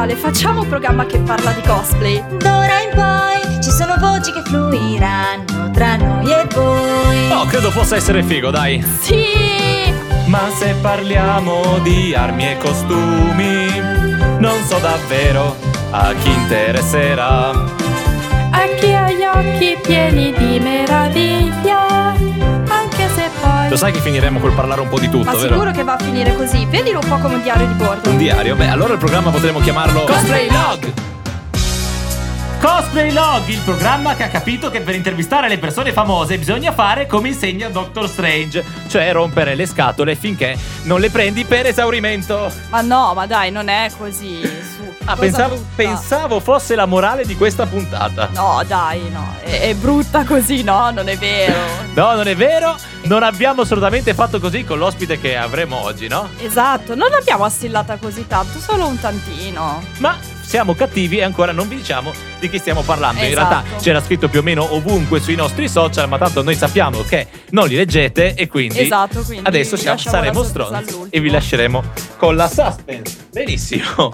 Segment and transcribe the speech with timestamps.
[0.00, 2.22] geniale, facciamo un programma che parla di cosplay.
[2.38, 7.30] D'ora in poi ci sono voci che fluiranno tra noi e voi.
[7.32, 8.82] Oh, credo possa essere figo, dai.
[9.00, 9.92] Sì!
[10.26, 13.66] Ma se parliamo di armi e costumi,
[14.38, 15.56] non so davvero
[15.90, 17.50] a chi interesserà.
[17.50, 22.14] A chi ha gli occhi pieni di meraviglia.
[23.70, 25.52] Lo sai che finiremo col parlare un po' di tutto, Ma vero?
[25.54, 26.66] sicuro che va a finire così.
[26.66, 28.10] Vedilo un po' come un diario di bordo.
[28.10, 28.56] Un diario?
[28.56, 30.92] Beh, allora il programma potremmo chiamarlo Cosplay Log.
[32.60, 37.06] Cosplay Log, il programma che ha capito che per intervistare le persone famose bisogna fare
[37.06, 38.64] come insegna Doctor Strange.
[38.88, 42.50] Cioè rompere le scatole finché non le prendi per esaurimento.
[42.70, 44.40] Ma no, ma dai, non è così.
[45.04, 48.28] Ah, pensavo, pensavo fosse la morale di questa puntata.
[48.32, 49.36] No, dai, no.
[49.42, 50.90] È, è brutta così, no?
[50.90, 51.54] Non è vero.
[51.94, 52.76] No, non è vero.
[53.02, 56.28] Non abbiamo assolutamente fatto così con l'ospite che avremo oggi, no?
[56.38, 59.82] Esatto, non l'abbiamo assillata così tanto, solo un tantino.
[59.98, 63.20] Ma siamo cattivi e ancora non vi diciamo di chi stiamo parlando.
[63.22, 63.48] In Esatto.
[63.48, 67.26] realtà c'era scritto più o meno ovunque sui nostri social, ma tanto noi sappiamo che
[67.50, 71.82] non li leggete e quindi Esatto, quindi adesso saremo stronzi e vi lasceremo
[72.16, 73.16] con la suspense.
[73.32, 74.12] Benissimo.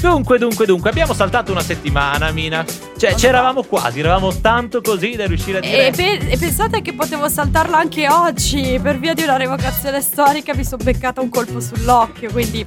[0.00, 2.64] Dunque, dunque, dunque, abbiamo saltato una settimana, Mina.
[2.96, 5.88] Cioè, c'eravamo quasi, eravamo tanto così da riuscire a dire.
[5.88, 10.54] E, pe- e pensate che potevo saltarla anche oggi per via di una revocazione storica
[10.54, 12.64] mi sono beccata un colpo sull'occhio, quindi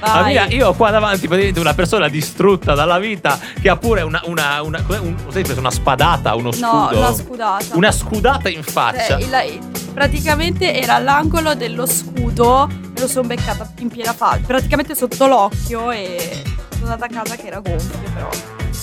[0.00, 0.32] Ah, vai.
[0.32, 4.22] Mina, io ho qua davanti praticamente una persona distrutta dalla vita che ha pure una.
[4.24, 6.98] una, una, un, preso una spadata, uno No, scudo.
[6.98, 7.64] una scudata.
[7.76, 9.18] Una scudata in faccia.
[9.18, 9.58] Cioè, il-
[9.94, 15.90] praticamente era all'angolo dello scudo, me lo sono beccata in piena faccia, praticamente sotto l'occhio
[15.92, 16.42] e
[16.78, 18.28] sono andata a casa che era gonfio però.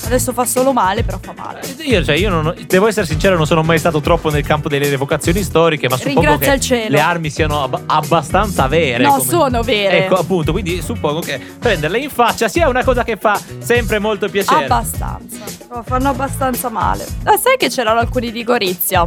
[0.04, 1.62] Adesso fa solo male, però fa male.
[1.84, 4.90] Io, cioè, io non, devo essere sincero, non sono mai stato troppo nel campo delle
[4.90, 9.04] revocazioni storiche, ma suppongo che le armi siano ab- abbastanza vere.
[9.04, 10.06] No, come- sono vere.
[10.06, 14.28] Ecco, appunto, quindi suppongo che prenderle in faccia sia una cosa che fa sempre molto
[14.28, 14.66] piacere.
[14.66, 15.38] Abbastanza.
[15.70, 17.06] Oh, fanno abbastanza male.
[17.24, 19.06] Ah, sai che c'erano alcuni di Gorizia?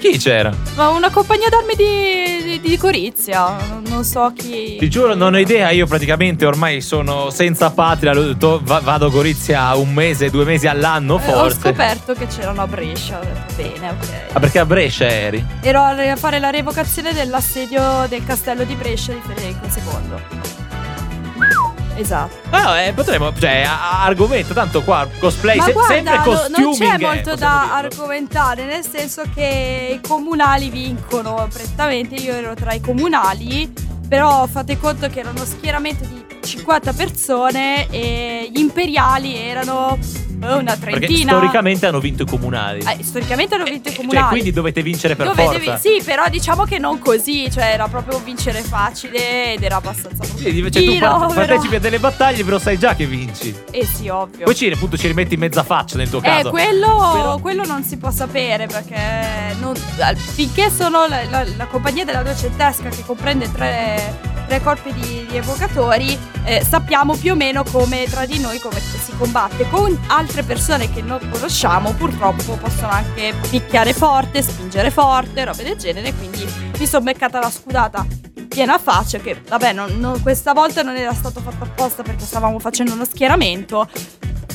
[0.00, 0.50] Chi c'era?
[0.76, 3.56] Ma una compagnia d'armi di, di, di Gorizia.
[3.86, 4.76] Non, so chi.
[4.78, 5.68] Ti giuro, non ho idea.
[5.70, 8.12] Io praticamente ormai sono senza patria.
[8.14, 11.58] Vado a Gorizia un mese, due mesi all'anno, Eh, ho forse.
[11.60, 13.18] scoperto che c'erano a Brescia.
[13.20, 14.08] Ho Bene, ok.
[14.32, 15.44] Ah, perché a Brescia eri?
[15.60, 21.69] Ero a fare la revocazione dell'assedio del castello di Brescia di Federico II.
[22.00, 22.36] Esatto.
[22.50, 23.32] Ah, eh, potremmo.
[23.38, 26.58] Cioè, a- argomento, tanto qua cosplay, Ma se- guarda, sempre no- costuming.
[26.60, 32.14] non c'è eh, molto possiamo da argomentare, nel senso che i comunali vincono prettamente.
[32.16, 33.70] Io ero tra i comunali,
[34.08, 39.98] però fate conto che era uno schieramento di 50 persone e gli imperiali erano
[40.42, 41.32] eh, una Perché trentina.
[41.32, 42.80] storicamente hanno vinto i comunali.
[42.80, 44.28] Eh, storicamente hanno vinto i Cioè, comunali.
[44.28, 45.58] quindi dovete vincere per Dove forza.
[45.58, 50.24] devi- sì, però diciamo che non così, cioè era proprio vincere facile ed era abbastanza
[50.24, 53.54] Sì, cioè, tu par- però- partecipi a delle battaglie, però sai già che vinci.
[53.70, 54.44] Eh sì, ovvio.
[54.44, 56.50] Poi ci, appunto, ci rimetti in mezza faccia nel tuo Eh, caso.
[56.50, 59.74] quello, Però- quello non si può sapere perché non-
[60.14, 64.18] finché sono la, la- la compagnia della duecentesca che comprende tre,
[64.50, 68.80] tre corpi di, di evocatori, eh, sappiamo più o meno come tra di noi come
[68.80, 69.68] si combatte.
[69.70, 75.76] Con altre persone che non conosciamo, purtroppo possono anche picchiare forte, spingere forte, robe del
[75.76, 76.12] genere.
[76.14, 76.44] Quindi
[76.76, 78.04] mi sono beccata la scudata
[78.48, 79.18] piena faccia.
[79.18, 83.04] Che vabbè, non- non- questa volta non era stato fatto apposta perché stavamo facendo uno
[83.04, 83.88] schieramento.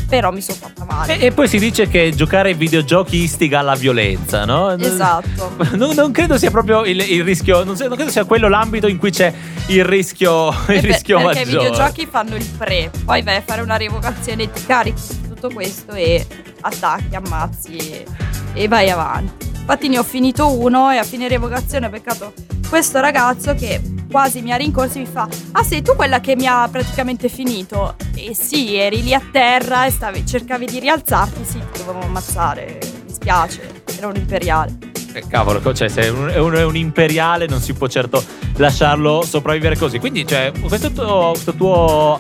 [0.08, 1.18] Però mi sono fatta male.
[1.20, 4.72] E, e poi si dice che giocare ai videogiochi istiga alla violenza, no?
[4.72, 5.54] Esatto.
[5.76, 8.98] Non, non credo sia proprio il, il rischio, non, non credo sia quello l'ambito in
[8.98, 9.34] cui c'è
[9.68, 11.42] il rischio, il Eh per- rischio perché maggiore.
[11.42, 15.92] i videogiochi fanno il pre, poi vai a fare una revocazione, ti carichi tutto questo
[15.94, 16.26] e
[16.62, 18.06] attacchi, ammazzi e,
[18.54, 19.54] e vai avanti.
[19.60, 22.34] Infatti ne ho finito uno e a fine revocazione ho beccato
[22.70, 23.82] questo ragazzo che
[24.12, 27.28] quasi mi ha rincorso e mi fa Ah sei tu quella che mi ha praticamente
[27.30, 27.96] finito?
[28.16, 32.80] E sì, eri lì a terra e stavi, cercavi di rialzarti, sì, ti dovevo ammazzare,
[33.08, 34.78] mi spiace, era un imperiale.
[35.14, 38.22] Eh, cavolo, cioè, se è un, è un- un imperiale non si può certo
[38.58, 39.98] lasciarlo sopravvivere così.
[40.00, 41.30] Quindi, cioè, questo tuo.
[41.32, 42.20] Questo tuo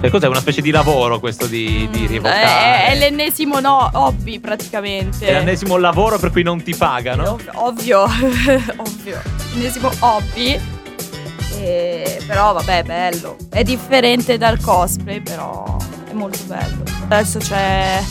[0.00, 0.26] che cos'è?
[0.26, 2.86] Una specie di lavoro questo di, di Mm, rievocare?
[2.86, 5.26] È, è l'ennesimo no, hobby praticamente.
[5.26, 7.30] È l'ennesimo lavoro per cui non ti pagano.
[7.34, 8.02] Ov- Ovvio,
[8.78, 9.20] ovvio.
[9.54, 10.60] L'ennesimo hobby.
[11.60, 13.36] E- però vabbè, è bello.
[13.50, 15.76] È differente dal cosplay, però
[16.08, 16.82] è molto bello.
[17.08, 18.02] Adesso c'è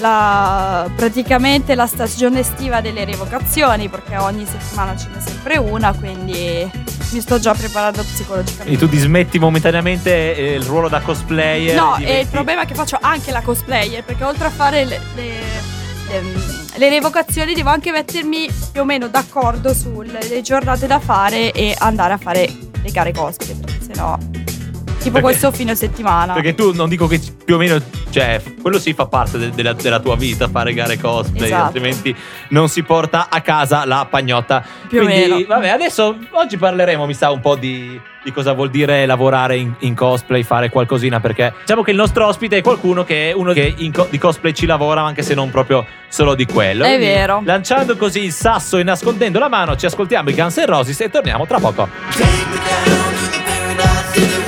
[0.00, 6.68] la, praticamente la stagione estiva delle revocazioni, perché ogni settimana ce n'è sempre una, quindi
[7.10, 8.62] mi sto già preparando psicologicamente.
[8.64, 11.76] Quindi tu dismetti momentaneamente eh, il ruolo da cosplayer.
[11.76, 14.50] No, e e il diventi- problema è che faccio anche la cosplayer, perché oltre a
[14.50, 15.32] fare le, le-
[16.08, 21.74] le- le revocazioni devo anche mettermi più o meno d'accordo sulle giornate da fare e
[21.78, 22.50] andare a fare
[22.82, 24.18] le gare cosplay, perché sennò
[25.06, 26.32] Tipo questo fine settimana.
[26.32, 27.80] Perché tu non dico che più o meno,
[28.10, 31.64] cioè, quello sì fa parte de- della, della tua vita, fare gare cosplay, Esatto.
[31.66, 32.16] altrimenti
[32.48, 34.64] non si porta a casa la pagnotta.
[34.88, 35.44] Più o Quindi, meno.
[35.46, 39.72] vabbè, adesso oggi parleremo, mi sa, un po' di, di cosa vuol dire lavorare in,
[39.80, 43.52] in cosplay, fare qualcosina, perché diciamo che il nostro ospite è qualcuno che è uno
[43.52, 46.82] che in co- di cosplay ci lavora, anche se non proprio solo di quello.
[46.82, 47.42] È Quindi, vero.
[47.44, 51.10] Lanciando così il sasso e nascondendo la mano, ci ascoltiamo i Guns N' Roses e
[51.10, 51.88] torniamo tra poco.
[52.10, 54.45] Take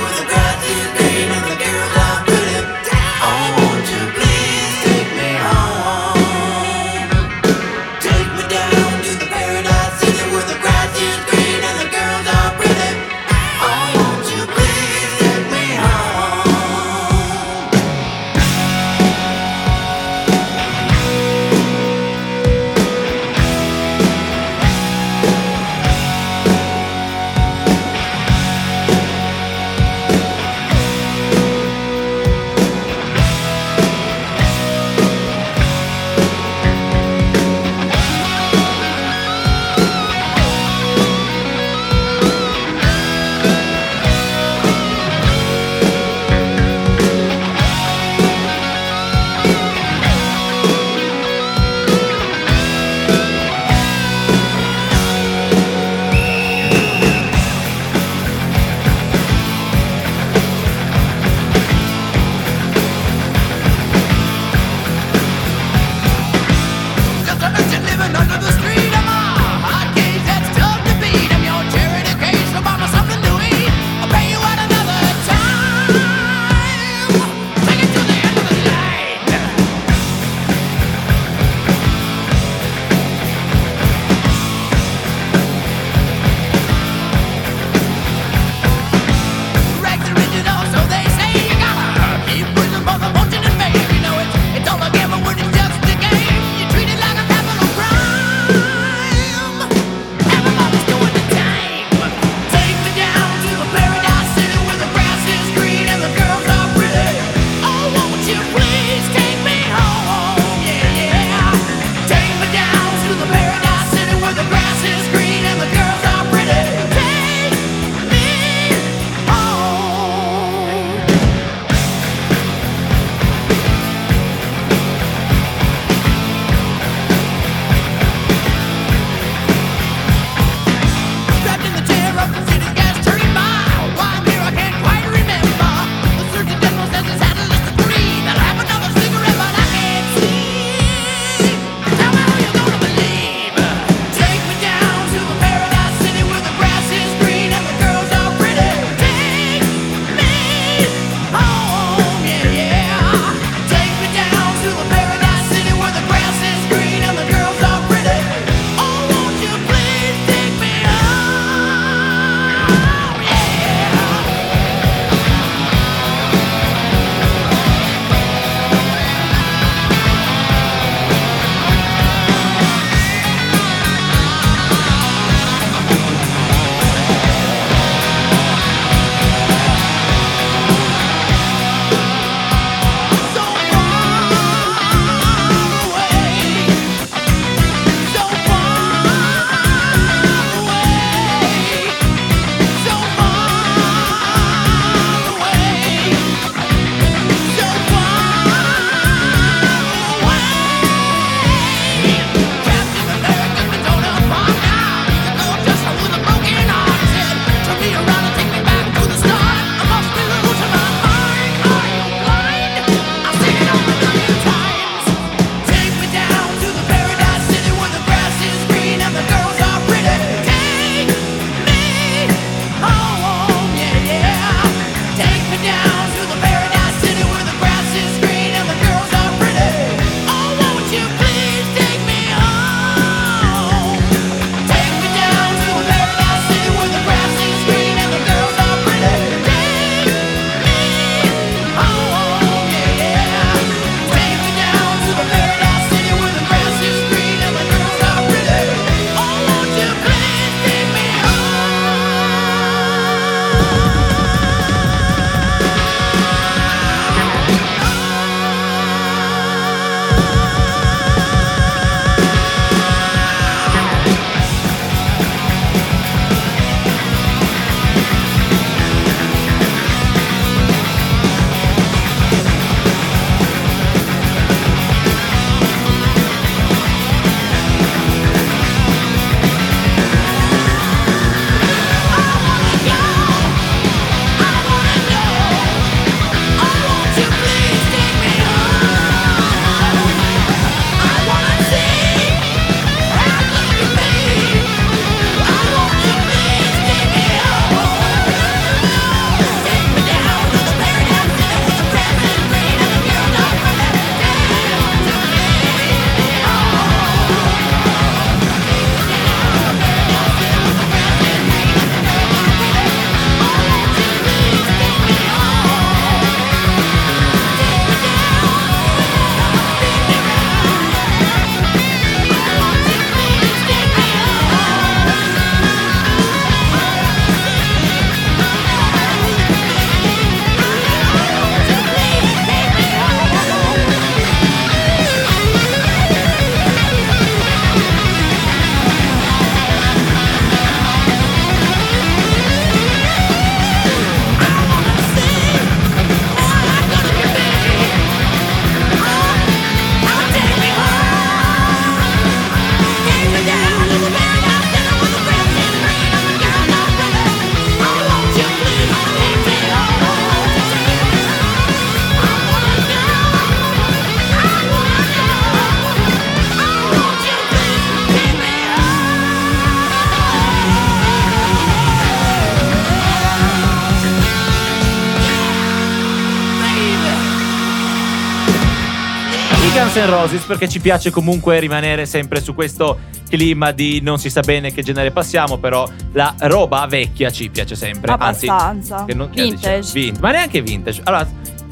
[380.05, 382.97] N' Roses perché ci piace comunque rimanere sempre su questo
[383.29, 387.75] clima di non si sa bene che genere passiamo, però la roba vecchia ci piace
[387.75, 388.11] sempre.
[388.11, 388.97] Abbastanza.
[388.97, 389.79] Anzi, che non, che Vintage.
[389.79, 391.01] dice- vin- ma neanche vintage.
[391.03, 391.27] Allora,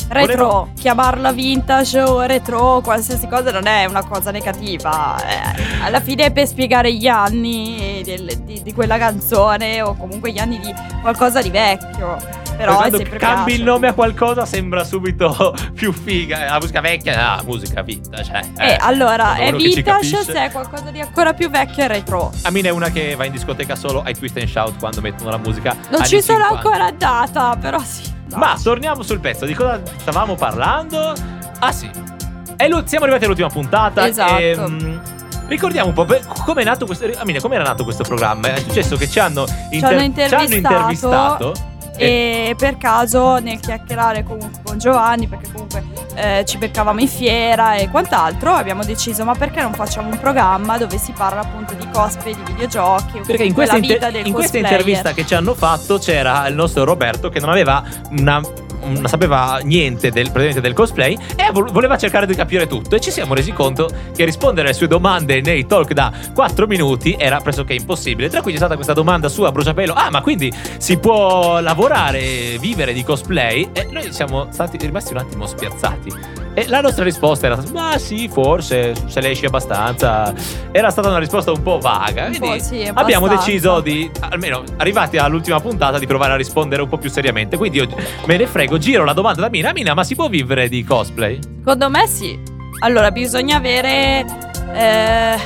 [0.09, 5.17] Retro, volevo- chiamarla vintage o retro, qualsiasi cosa non è una cosa negativa.
[5.21, 10.31] Eh, alla fine è per spiegare gli anni del- di, di quella canzone o comunque
[10.31, 12.17] gli anni di qualcosa di vecchio.
[12.57, 13.53] Però quando cambi piace.
[13.53, 16.45] il nome a qualcosa sembra subito più figa.
[16.45, 18.31] La musica vecchia, la musica vintage.
[18.57, 21.87] Eh, Eh, allora, sono è ci vintage se è qualcosa di ancora più vecchio è
[21.87, 22.31] retro.
[22.43, 25.37] Amina è una che va in discoteca solo ai twist and shout quando mettono la
[25.37, 25.75] musica.
[25.89, 26.55] Non ci sono 50.
[26.55, 28.03] ancora andata, però sì.
[28.27, 28.39] dai.
[28.39, 31.13] Ma torniamo sul pezzo, di cosa stavamo parlando?
[31.59, 31.89] Ah sì,
[32.57, 34.07] e lo- siamo arrivati all'ultima puntata.
[34.07, 34.37] Esatto.
[34.37, 34.97] E, mm,
[35.47, 36.05] ricordiamo un po'
[36.45, 37.07] come è nato questo.
[37.17, 38.53] Amina, come era nato questo programma?
[38.53, 41.53] È successo che ci hanno, inter- hanno ci hanno intervistato intervistato.
[41.97, 45.83] E per caso nel chiacchierare comunque con Giovanni, perché comunque
[46.15, 50.77] eh, ci beccavamo in fiera e quant'altro, abbiamo deciso ma perché non facciamo un programma
[50.77, 55.13] dove si parla appunto di cosplay, di videogiochi, Perché in questa, inter- in questa intervista
[55.13, 58.65] che ci hanno fatto c'era il nostro Roberto che non aveva una.
[58.87, 63.11] Non sapeva niente del, del cosplay e vol- voleva cercare di capire tutto e ci
[63.11, 67.73] siamo resi conto che rispondere alle sue domande nei talk da 4 minuti era pressoché
[67.73, 68.29] impossibile.
[68.29, 69.93] Tra cui c'è stata questa domanda su a bruciapelo.
[69.93, 73.69] Ah ma quindi si può lavorare vivere di cosplay?
[73.73, 78.27] E noi siamo stati rimasti un attimo spiazzati e la nostra risposta era ma sì
[78.27, 80.33] forse se le esci abbastanza
[80.71, 85.17] era stata una risposta un po' vaga Un po' sì, abbiamo deciso di, almeno arrivati
[85.17, 87.57] all'ultima puntata, di provare a rispondere un po' più seriamente.
[87.57, 87.87] Quindi io
[88.25, 89.71] me ne frego, giro la domanda da Mina.
[89.71, 91.39] Mina, ma si può vivere di cosplay?
[91.59, 92.37] Secondo me sì.
[92.79, 94.25] Allora, bisogna avere.
[94.73, 95.37] eh,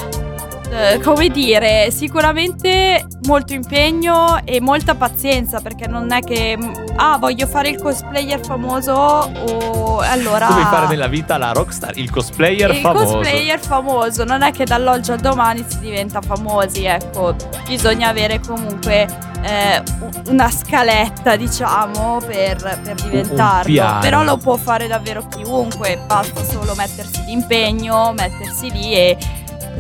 [0.72, 7.18] eh, come dire, sicuramente molto impegno e molta pazienza perché non è che mm, ah
[7.18, 12.72] voglio fare il cosplayer famoso o allora devi fare nella vita la rockstar, il cosplayer
[12.72, 13.16] il famoso.
[13.18, 17.36] cosplayer famoso non è che dall'oggi al domani si diventa famosi, ecco,
[17.68, 19.08] bisogna avere comunque
[19.44, 19.84] eh,
[20.30, 23.98] una scaletta, diciamo, per, per diventarlo.
[24.00, 29.18] Però lo può fare davvero chiunque, basta solo mettersi d'impegno, mettersi lì e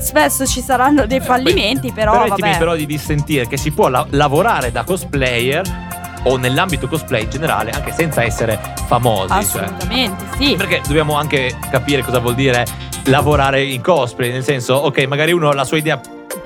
[0.01, 2.57] spesso ci saranno dei fallimenti, però, Però vabbè.
[2.57, 5.89] però di dissentire che si può la- lavorare da cosplayer
[6.23, 9.27] o nell'ambito cosplay in generale, anche senza essere famosi.
[9.29, 9.39] cioè.
[9.63, 10.55] Assolutamente, sì.
[10.55, 12.65] Perché dobbiamo anche capire cosa vuol dire
[13.05, 15.99] lavorare in cosplay, nel senso, ok, magari uno ha la sua idea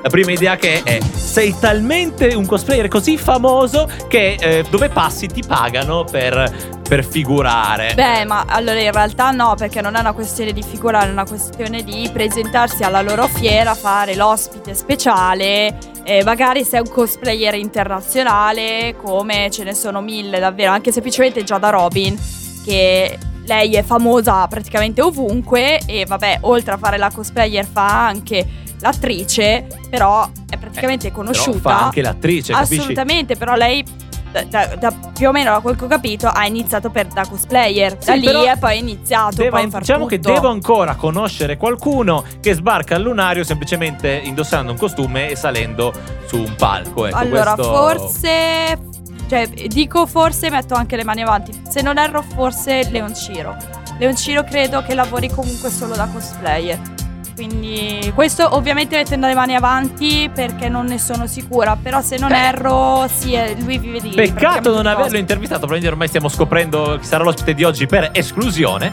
[0.05, 5.25] la prima idea che è sei talmente un cosplayer così famoso che eh, dove passi
[5.25, 7.95] ti pagano per, per figurare.
[7.95, 11.25] Beh, ma allora in realtà no, perché non è una questione di figurare, è una
[11.25, 15.75] questione di presentarsi alla loro fiera, fare l'ospite speciale.
[16.03, 21.57] eh, magari sei un cosplayer internazionale, come ce ne sono mille davvero, anche semplicemente già
[21.57, 22.15] da Robin,
[22.63, 28.63] che lei è famosa praticamente ovunque e vabbè, oltre a fare la cosplayer fa anche
[28.85, 31.59] l'attrice, però è praticamente Però conosciuta.
[31.69, 32.79] fa anche l'attrice, capisci?
[32.79, 33.83] Assolutamente, però lei
[34.49, 37.95] da, da- più o meno da quel che ho capito ha iniziato per, da cosplayer.
[37.99, 40.33] Sì, da lì però e poi ha iniziato Devo- poi diciamo che tutto.
[40.33, 45.93] devo ancora conoscere qualcuno che sbarca al lunario semplicemente indossando un costume e salendo
[46.27, 47.05] su un palco.
[47.07, 48.77] Ecco, Allora, questo- forse
[49.27, 51.51] cioè dico forse metto anche le mani avanti.
[51.69, 53.55] Se non erro forse Leon Ciro.
[53.97, 56.77] Leon Ciro credo che lavori comunque solo da cosplayer.
[57.35, 62.31] Quindi questo ovviamente mettendo le mani avanti perché non ne sono sicura, però se non
[62.31, 65.19] erro sì, eh, lui vive di Peccato non averlo cosplay.
[65.19, 68.89] intervistato, probabilmente ormai stiamo scoprendo chi sarà l'ospite di oggi per esclusione.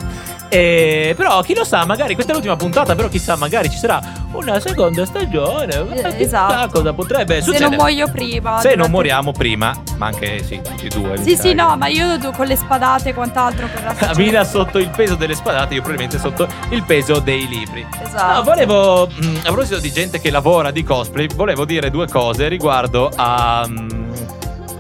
[0.49, 4.03] E- però chi lo sa, magari questa è l'ultima puntata, però chissà, magari ci sarà
[4.33, 5.75] una seconda stagione.
[6.03, 6.79] Eh, esatto.
[6.79, 7.69] cosa potrebbe Se succedere.
[7.71, 8.59] non muoio prima.
[8.59, 11.17] Se non durante- moriamo prima, ma anche sì, tutti e due.
[11.19, 14.79] Sì, sa sì, no, ma io con le spadate e quant'altro per la Amina sotto
[14.79, 17.87] il peso delle spadate, io probabilmente sotto il peso dei libri.
[18.03, 18.35] Esatto.
[18.35, 22.49] No, volevo, mh, a proposito di gente che lavora di cosplay, volevo dire due cose
[22.49, 24.01] riguardo a, mh,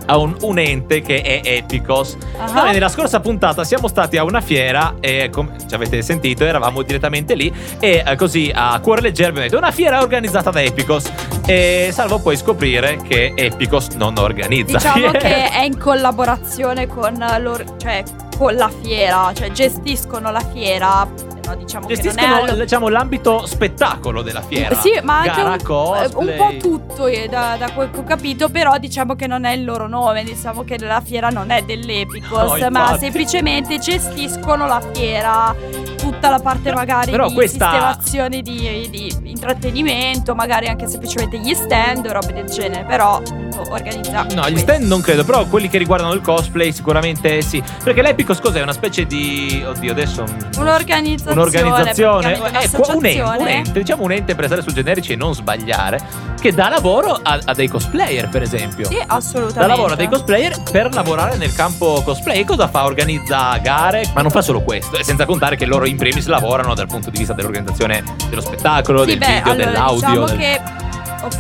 [0.07, 2.17] a un, un ente che è Epicos.
[2.39, 2.53] Ah.
[2.53, 6.83] Noi nella scorsa puntata siamo stati a una fiera e come ci avete sentito eravamo
[6.83, 11.11] direttamente lì e eh, così a cuore leggero abbiamo detto una fiera organizzata da Epicos
[11.47, 17.11] e salvo poi scoprire che Epicos non organizza Diciamo che è in collaborazione con
[17.79, 18.03] cioè
[18.37, 21.07] con la fiera, cioè gestiscono la fiera,
[21.53, 24.75] però diciamo che Gestiscono non è allo- diciamo, l'ambito spettacolo della fiera.
[24.77, 28.05] Sì, ma anche Gara un, eh, un po' tutto eh, da, da quel che ho
[28.05, 31.63] capito, però diciamo che non è il loro nome, diciamo che la fiera non è
[31.63, 35.55] dell'Epicos, No, ma semplicemente gestiscono la fiera,
[35.99, 41.39] tutta la parte Però- magari però di questa- sistemazione di, di intrattenimento, magari anche semplicemente
[41.39, 43.21] gli stand o robe del genere, però
[43.71, 44.27] organizza.
[44.35, 47.63] No, gli stand non credo, però quelli che riguardano il cosplay sicuramente sì.
[47.83, 48.63] Perché l'Epicos cos'è?
[48.63, 49.63] Una specie di.
[49.67, 50.25] Oddio, adesso.
[50.59, 51.35] Un'organizzazione.
[51.43, 52.39] Un'organizzazione, eh,
[52.71, 56.01] qua- un, ente, un ente, diciamo un ente per stare su generici e non sbagliare,
[56.41, 58.87] che dà lavoro a, a dei cosplayer, per esempio.
[58.87, 59.61] Sì, assolutamente.
[59.61, 62.40] Dà lavoro a dei cosplayer per lavorare nel campo cosplay.
[62.40, 62.85] E cosa fa?
[62.85, 64.97] Organizza gare, ma non fa solo questo.
[64.97, 69.01] E senza contare che loro in primis lavorano dal punto di vista dell'organizzazione dello spettacolo,
[69.03, 70.07] Sì, del beh, video, allora, dell'audio.
[70.09, 70.61] Diciamo del- che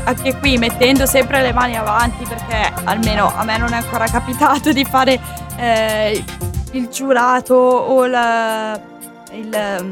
[0.04, 4.70] anche qui mettendo sempre le mani avanti perché almeno a me non è ancora capitato
[4.72, 5.18] di fare
[5.56, 6.22] eh,
[6.72, 8.78] il giurato o la-
[9.34, 9.48] il,
[9.82, 9.90] mm,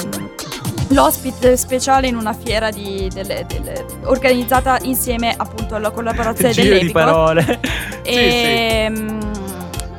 [0.90, 6.70] l'ospite speciale in una fiera di- delle- delle- organizzata insieme appunto alla collaborazione Giro di
[6.70, 6.98] dell'Epico.
[6.98, 7.42] parole.
[8.05, 8.18] sì, sì.
[8.18, 9.20] E, mm,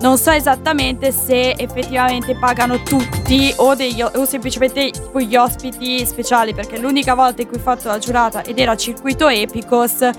[0.02, 6.80] non so esattamente se effettivamente pagano tutti o, degli, o semplicemente gli ospiti speciali, perché
[6.80, 10.10] l'unica volta in cui ho fatto la giurata ed era circuito Epicos,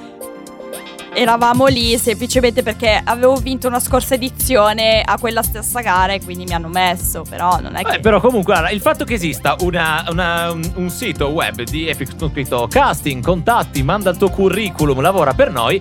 [1.15, 6.45] eravamo lì semplicemente perché avevo vinto una scorsa edizione a quella stessa gara e quindi
[6.45, 8.01] mi hanno messo, però non è Vabbè, che...
[8.01, 12.17] però comunque guarda, il fatto che esista una- una- un, un sito web di Epic
[12.17, 15.81] con scritto casting, contatti, manda il tuo curriculum, lavora per noi,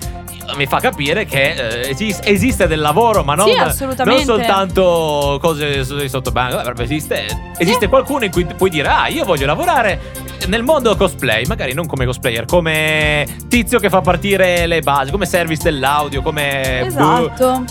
[0.56, 1.52] mi fa capire che
[1.86, 3.56] eh, esis- esiste del lavoro, ma non, Sì,
[4.04, 6.82] non soltanto cose sotto banco.
[6.82, 10.12] Esiste, esiste qualcuno in cui puoi dire: Ah, io voglio lavorare
[10.48, 15.26] nel mondo cosplay, magari non come cosplayer, come tizio che fa partire le basi, come
[15.26, 16.82] service dell'audio, come.
[16.82, 17.64] Esatto.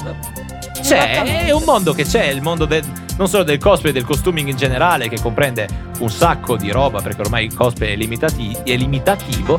[0.81, 2.85] C'è, è un mondo che c'è, il mondo del-
[3.19, 7.21] non solo del cosplay, del costuming in generale, che comprende un sacco di roba, perché
[7.21, 9.59] ormai il cosplay è, limitati- è limitativo.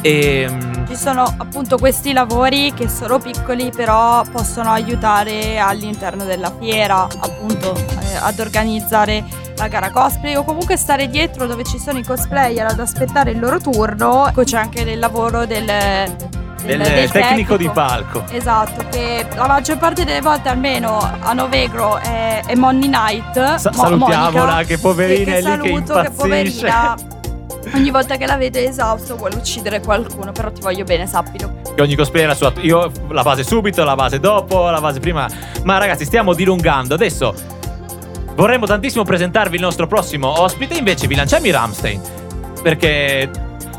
[0.00, 0.48] E,
[0.88, 7.74] Ci sono appunto questi lavori che sono piccoli però possono aiutare all'interno della fiera appunto
[7.74, 9.24] eh, ad organizzare
[9.56, 13.40] la gara cosplay o comunque stare dietro dove ci sono i cosplayer ad aspettare il
[13.40, 14.30] loro turno.
[14.32, 15.64] Poi c'è anche del lavoro del,
[16.64, 18.24] del, del, del tecnico di palco.
[18.30, 23.56] Esatto, che la maggior parte delle volte almeno a Novegro è, è Money Night.
[23.56, 26.14] Sa- Mo- salutiamola, Monica, che poverina che è lì che saluto, che impazzisce.
[26.16, 26.94] poverina
[27.74, 31.60] ogni volta che la vede esausto vuole uccidere qualcuno, però ti voglio bene, sappilo.
[31.74, 32.52] Che ogni cosplayer ha la sua.
[32.62, 35.28] Io la base subito, la base dopo, la base prima.
[35.64, 36.94] Ma ragazzi, stiamo dilungando.
[36.94, 37.34] Adesso
[38.34, 40.74] vorremmo tantissimo presentarvi il nostro prossimo ospite.
[40.74, 42.00] Invece vi lanciamo i Ramstein.
[42.62, 43.30] Perché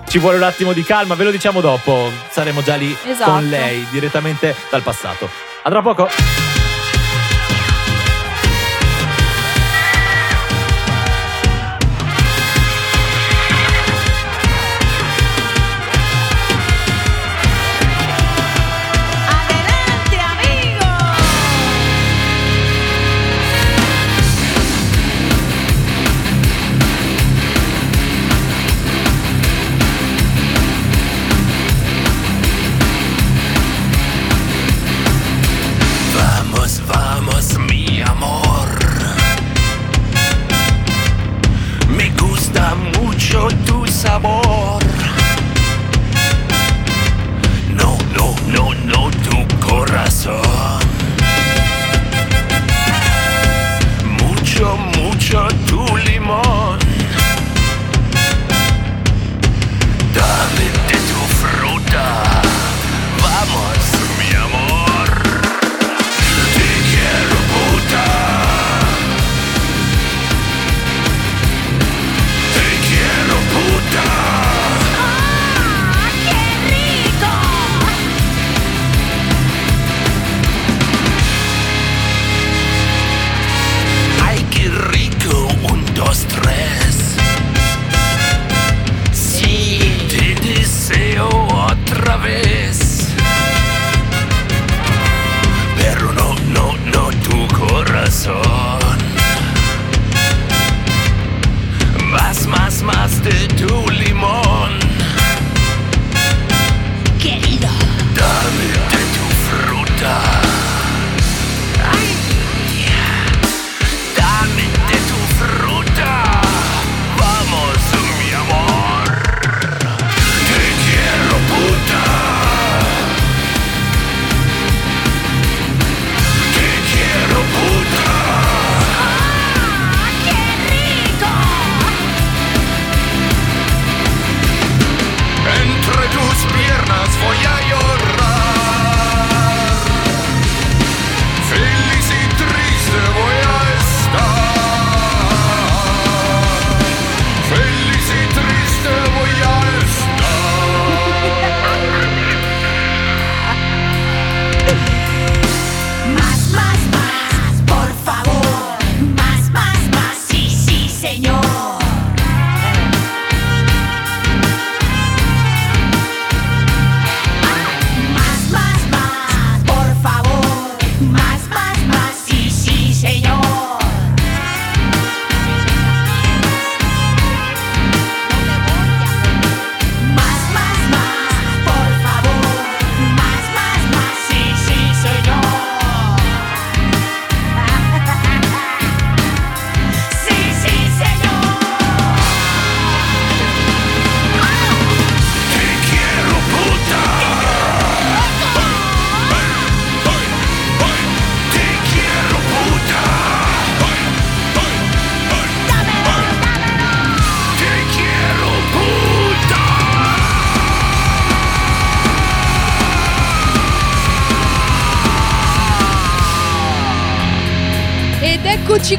[0.08, 2.12] ci vuole un attimo di calma, ve lo diciamo dopo.
[2.30, 3.32] Saremo già lì Esatto.
[3.32, 5.30] con lei, direttamente dal passato.
[5.64, 6.47] A tra poco.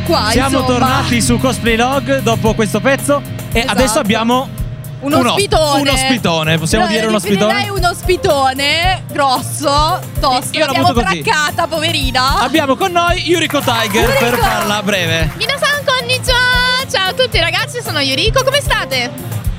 [0.09, 0.29] Qua.
[0.31, 0.67] Siamo insomma.
[0.79, 3.21] tornati su Cosplay Log dopo questo pezzo
[3.53, 3.73] e Esatto.
[3.73, 4.49] adesso abbiamo
[5.01, 5.81] Un Uno- ospitone.
[5.83, 7.53] un ospitone, possiamo No, dire un ospitone?
[7.55, 10.57] Lei è un ospitone grosso, tosto.
[10.59, 11.21] Io la L'abbiamo così.
[11.23, 12.41] braccata, poverina.
[12.41, 14.19] abbiamo con noi Yuriko Tiger Yuriko!
[14.25, 15.31] per farla breve.
[15.37, 16.37] Minasan konnichiwa!
[16.91, 19.11] Ciao a tutti ragazzi, sono Yuriko, come state?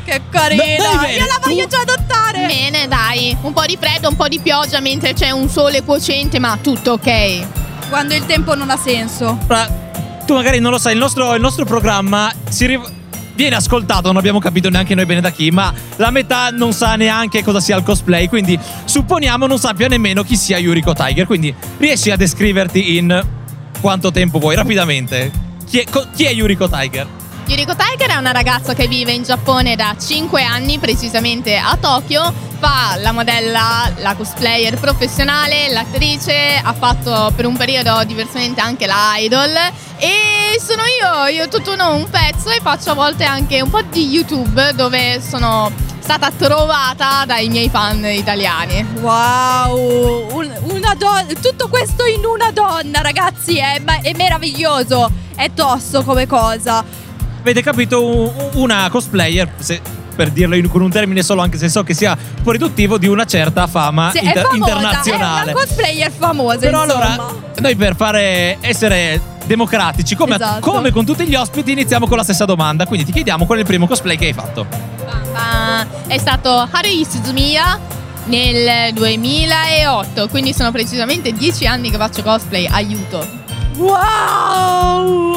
[0.03, 0.63] Che carina.
[0.63, 2.45] Dai, bene, Io la voglio tu- già adottare.
[2.47, 6.39] Bene, dai, un po' di freddo, un po' di pioggia mentre c'è un sole quociente,
[6.39, 7.87] ma tutto ok.
[7.89, 9.37] Quando il tempo non ha senso.
[9.47, 9.67] Ora,
[10.29, 12.87] tu magari non lo sai, il nostro, il nostro programma si riv-
[13.33, 16.95] viene ascoltato, non abbiamo capito neanche noi bene da chi, ma la metà non sa
[16.95, 21.51] neanche cosa sia il cosplay, quindi supponiamo non sappia nemmeno chi sia Yuriko Tiger, quindi
[21.79, 23.25] riesci a descriverti in
[23.81, 25.31] quanto tempo vuoi, rapidamente.
[25.65, 27.18] Chi è, chi è Yuriko Tiger?
[27.49, 32.31] Yuriko Tiger è una ragazza che vive in Giappone da 5 anni, precisamente a Tokyo.
[32.59, 39.15] Fa la modella, la cosplayer professionale, l'attrice, ha fatto per un periodo diversamente anche la
[39.17, 39.51] idol.
[39.97, 43.81] E sono io, io tutto uno un pezzo e faccio a volte anche un po'
[43.81, 48.85] di YouTube dove sono stata trovata dai miei fan italiani.
[48.99, 50.53] Wow, un-
[50.95, 55.09] donna, tutto questo in una donna, ragazzi, è, è meraviglioso.
[55.35, 57.07] È tosto come cosa.
[57.41, 58.05] Avete capito?
[58.05, 59.81] Un- Una cosplayer, se-
[60.15, 62.97] per dirlo in- con un termine solo, anche se so che sia un po' riduttivo,
[62.97, 65.51] di una certa fama Sì, inter- è famosa, internazionale.
[65.51, 67.05] È una cosplayer famosa, Però insomma.
[67.13, 70.69] allora, noi per fare essere democratici, come, Esatto.
[70.71, 72.85] come con tutti gli ospiti, iniziamo con la stessa domanda.
[72.85, 74.65] Quindi ti chiediamo qual è il primo cosplay che hai fatto.
[76.07, 77.79] È stato Harui Suzumiya
[78.25, 83.25] nel 2008, quindi sono precisamente 10 anni che faccio cosplay, aiuto.
[83.79, 85.29] Wow!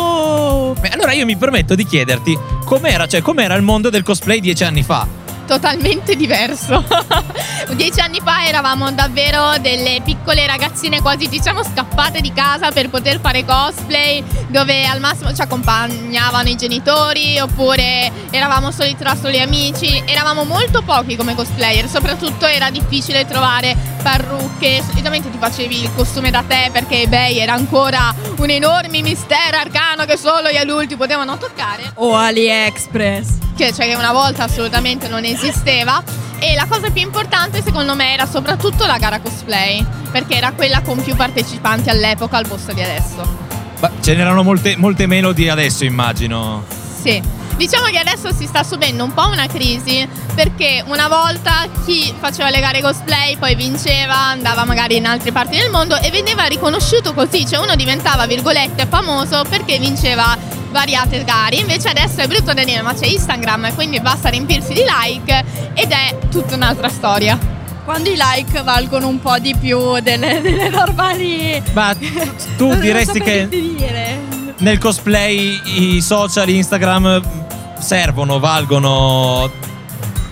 [0.75, 4.65] Beh, allora io mi permetto di chiederti com'era, cioè com'era il mondo del cosplay dieci
[4.65, 5.07] anni fa.
[5.47, 6.85] Totalmente diverso.
[7.73, 13.19] Dieci anni fa eravamo davvero delle piccole ragazzine quasi diciamo scappate di casa per poter
[13.21, 20.03] fare cosplay, dove al massimo ci accompagnavano i genitori oppure eravamo soli tra soli amici.
[20.07, 24.83] Eravamo molto pochi come cosplayer, soprattutto era difficile trovare parrucche.
[24.87, 30.05] Solitamente ti facevi il costume da te perché eBay era ancora un enorme mistero arcano
[30.05, 33.39] che solo gli adulti potevano toccare O AliExpress.
[33.57, 36.03] che cioè che una volta assolutamente non esisteva
[36.39, 40.81] e la cosa più importante secondo me era soprattutto la gara cosplay perché era quella
[40.83, 43.25] con più partecipanti all'epoca al posto di adesso.
[43.79, 46.65] Beh, ce n'erano molte, molte meno di adesso, immagino.
[47.03, 47.23] Sì.
[47.63, 52.51] Diciamo che adesso si sta subendo un po' una crisi perché una volta chi faceva
[52.51, 57.15] le gare cosplay poi vinceva, andava magari in altre parti del mondo e veniva riconosciuto
[57.15, 60.37] così, cioè uno diventava virgolette famoso perché vinceva
[60.73, 64.73] variate gare, invece adesso è brutto da dire ma c'è Instagram e quindi basta riempirsi
[64.73, 65.45] di like
[65.75, 67.39] ed è tutta un'altra storia.
[67.85, 71.63] Quando i like valgono un po' di più delle, delle normali.
[71.75, 71.95] Ma
[72.57, 74.19] tu diresti so che dire.
[74.59, 77.51] nel cosplay i social, Instagram
[77.83, 79.51] servono, valgono.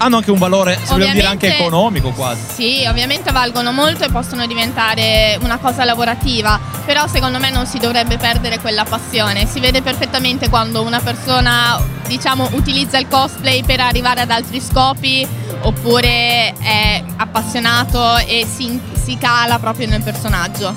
[0.02, 2.40] Hanno anche un valore, se vogliamo dire anche economico quasi.
[2.54, 7.78] Sì, ovviamente valgono molto e possono diventare una cosa lavorativa, però secondo me non si
[7.78, 9.44] dovrebbe perdere quella passione.
[9.44, 15.28] Si vede perfettamente quando una persona, diciamo, utilizza il cosplay per arrivare ad altri scopi
[15.62, 20.74] oppure è appassionato e si, si cala proprio nel personaggio.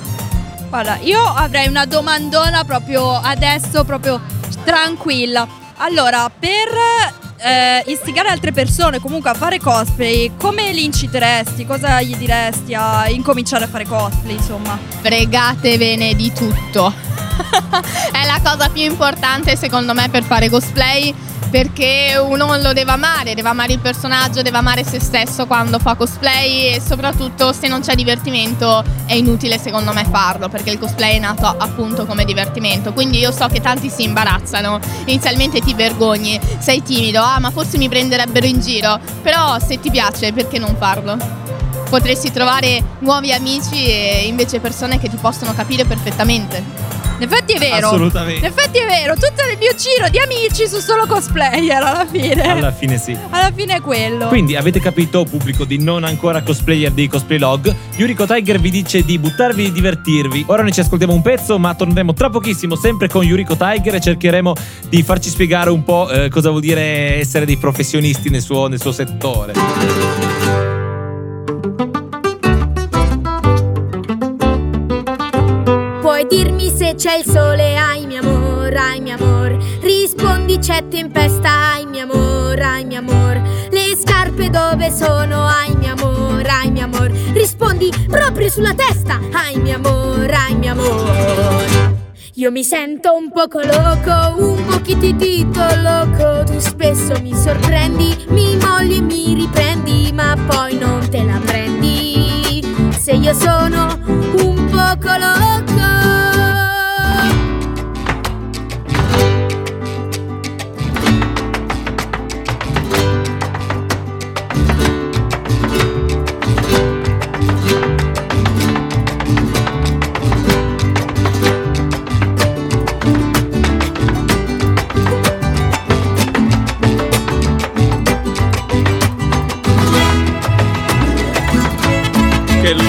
[0.68, 4.20] Guarda, io avrei una domandona proprio adesso, proprio
[4.64, 5.62] tranquilla.
[5.78, 11.66] Allora, per eh, istigare altre persone comunque a fare cosplay, come li inciteresti?
[11.66, 14.78] Cosa gli diresti a incominciare a fare cosplay, insomma?
[15.00, 17.13] fregatevene di tutto.
[18.12, 21.14] è la cosa più importante secondo me per fare cosplay
[21.54, 25.94] perché uno lo deve amare, deve amare il personaggio, deve amare se stesso quando fa
[25.94, 31.14] cosplay e soprattutto se non c'è divertimento è inutile secondo me farlo perché il cosplay
[31.14, 32.92] è nato appunto come divertimento.
[32.92, 37.78] Quindi io so che tanti si imbarazzano, inizialmente ti vergogni, sei timido, ah ma forse
[37.78, 41.42] mi prenderebbero in giro, però se ti piace perché non farlo?
[41.88, 46.93] potresti trovare nuovi amici e invece persone che ti possono capire perfettamente.
[47.16, 47.76] In effetti è vero.
[47.76, 48.46] In Assolutamente.
[48.46, 52.42] effetti è vero, tutto il mio giro di amici su solo cosplayer alla fine.
[52.42, 53.16] Alla fine sì.
[53.30, 54.26] Alla fine è quello.
[54.26, 59.04] Quindi avete capito, pubblico di non ancora cosplayer di Cosplay Log, Yuriko Tiger vi dice
[59.04, 60.44] di buttarvi e divertirvi.
[60.48, 64.00] Ora noi ci ascoltiamo un pezzo, ma torneremo tra pochissimo sempre con Yuriko Tiger e
[64.00, 64.52] cercheremo
[64.88, 68.80] di farci spiegare un po' eh, cosa vuol dire essere dei professionisti nel suo, nel
[68.80, 69.52] suo settore.
[76.00, 79.56] Puoi dirmi c'è il sole, ai mio amor, ai mio amor.
[79.80, 83.40] Rispondi c'è tempesta, ai mio amor, ai mio amor.
[83.70, 87.10] Le scarpe dove sono, ai mio amor, ai mio amor.
[87.32, 92.02] Rispondi proprio sulla testa, ai mio amor, ai mio amor.
[92.34, 96.44] Io mi sento un poco loco, un pochitito loco.
[96.44, 102.90] Tu spesso mi sorprendi, mi molli e mi riprendi, ma poi non te la prendi.
[102.98, 105.73] Se io sono un poco loco.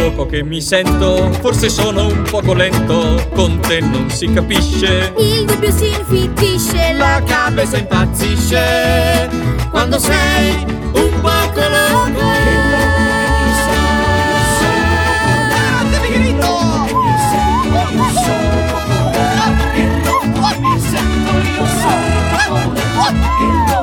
[0.06, 5.12] Che loco che mi sento, forse sono un poco lento, con te non si capisce.
[5.18, 9.28] Il dubbio si infittisce, La cabeza impazzisce.
[9.72, 10.64] Quando sei
[10.94, 12.36] un poco loco.
[23.38, 23.75] un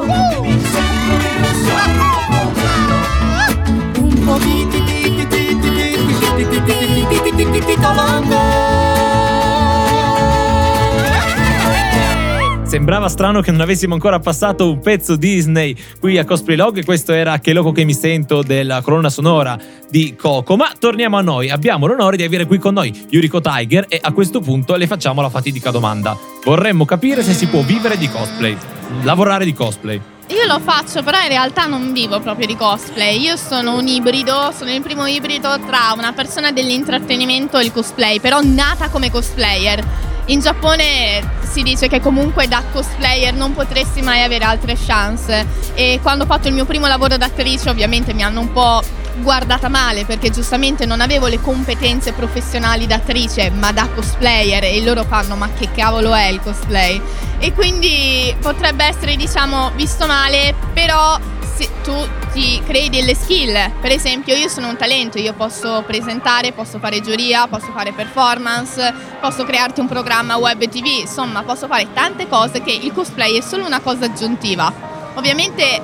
[12.72, 16.84] Sembrava strano che non avessimo ancora passato un pezzo Disney qui a Cosplay Log e
[16.84, 19.58] questo era Che loco che mi sento della colonna sonora
[19.90, 20.56] di Coco.
[20.56, 24.12] Ma torniamo a noi, abbiamo l'onore di avere qui con noi Yuriko Tiger e a
[24.12, 26.16] questo punto le facciamo la fatidica domanda.
[26.44, 28.56] Vorremmo capire se si può vivere di cosplay,
[29.02, 30.11] lavorare di cosplay.
[30.28, 33.20] Io lo faccio, però in realtà non vivo proprio di cosplay.
[33.20, 38.20] Io sono un ibrido, sono il primo ibrido tra una persona dell'intrattenimento e il cosplay,
[38.20, 40.11] però nata come cosplayer.
[40.26, 45.46] In Giappone si dice che comunque da cosplayer non potresti mai avere altre chance.
[45.74, 48.82] E quando ho fatto il mio primo lavoro d'attrice ovviamente mi hanno un po'
[49.16, 55.04] guardata male perché giustamente non avevo le competenze professionali d'attrice ma da cosplayer e loro
[55.04, 57.00] fanno ma che cavolo è il cosplay?
[57.38, 61.18] E quindi potrebbe essere diciamo visto male però
[61.54, 61.94] se tu
[62.32, 67.00] ti crei delle skill per esempio io sono un talento io posso presentare posso fare
[67.00, 72.62] giuria posso fare performance posso crearti un programma web tv insomma posso fare tante cose
[72.62, 74.72] che il cosplay è solo una cosa aggiuntiva.
[75.14, 75.80] Ovviamente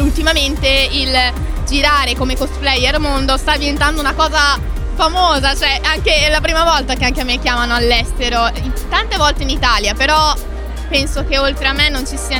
[0.00, 1.32] ultimamente il
[1.66, 4.58] girare come cosplayer mondo sta diventando una cosa
[4.94, 8.50] famosa, cioè anche è la prima volta che anche a me chiamano all'estero,
[8.88, 10.34] tante volte in Italia, però
[10.88, 12.38] penso che oltre a me non ci sia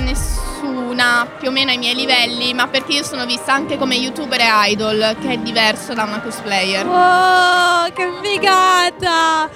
[0.71, 4.41] nessuna più o meno ai miei livelli, ma perché io sono vista anche come youtuber
[4.41, 6.87] e idol, che è diverso da una cosplayer.
[6.87, 9.49] Oh, che figata!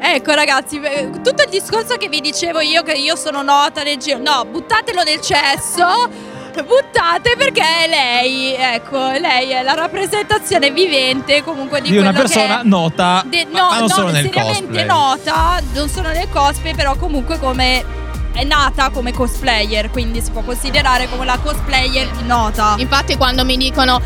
[0.00, 3.96] Ecco ragazzi, eh, tutto il discorso che vi dicevo io che io sono nota nel
[3.96, 6.32] giro, no, buttatelo nel cesso.
[6.54, 12.60] Buttate perché è lei, ecco, lei è la rappresentazione vivente comunque di, Di una persona
[12.60, 14.86] è- nota, de- ma- no, ma non no, solo nel seriamente cosplay.
[14.86, 17.84] nota, non solo nel cosplay, però comunque come
[18.34, 22.74] è nata come cosplayer, quindi si può considerare come la cosplayer nota.
[22.78, 24.00] Infatti quando mi dicono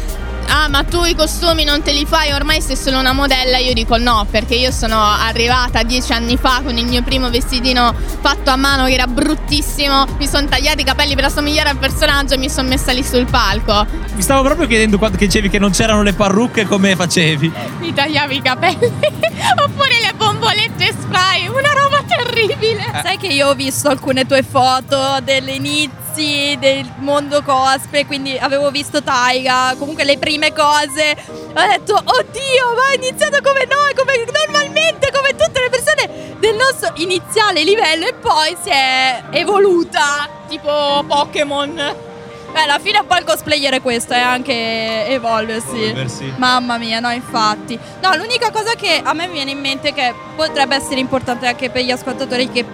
[0.48, 2.32] ah ma tu i costumi non te li fai?
[2.32, 6.60] Ormai sei solo una modella io dico no perché io sono arrivata dieci anni fa
[6.64, 10.06] con il mio primo vestitino fatto a mano che era bruttissimo.
[10.18, 13.26] Mi sono tagliati i capelli per assomigliare al personaggio e mi sono messa lì sul
[13.26, 13.86] palco.
[14.14, 17.52] Mi stavo proprio chiedendo quando che dicevi che non c'erano le parrucche come facevi.
[17.80, 18.86] mi tagliavo i capelli
[19.62, 22.84] oppure le bombolette spray una roba terribile.
[23.02, 28.70] Sai che io ho visto alcune tue foto degli inizi del mondo cosplay, quindi avevo
[28.70, 31.16] visto Taiga, comunque le prime cose.
[31.28, 36.56] Ho detto, oddio, ma ha iniziato come noi, come normalmente, come tutte le persone del
[36.56, 40.28] nostro iniziale livello e poi si è evoluta.
[40.48, 42.06] tipo Pokémon
[42.50, 45.82] Beh, alla fine un po' il cosplayer è questo, è anche evolversi.
[45.82, 46.32] Evolversi.
[46.36, 47.78] Mamma mia, no, infatti.
[48.00, 51.82] No, l'unica cosa che a me viene in mente che potrebbe essere importante anche per
[51.82, 52.64] gli ascoltatori che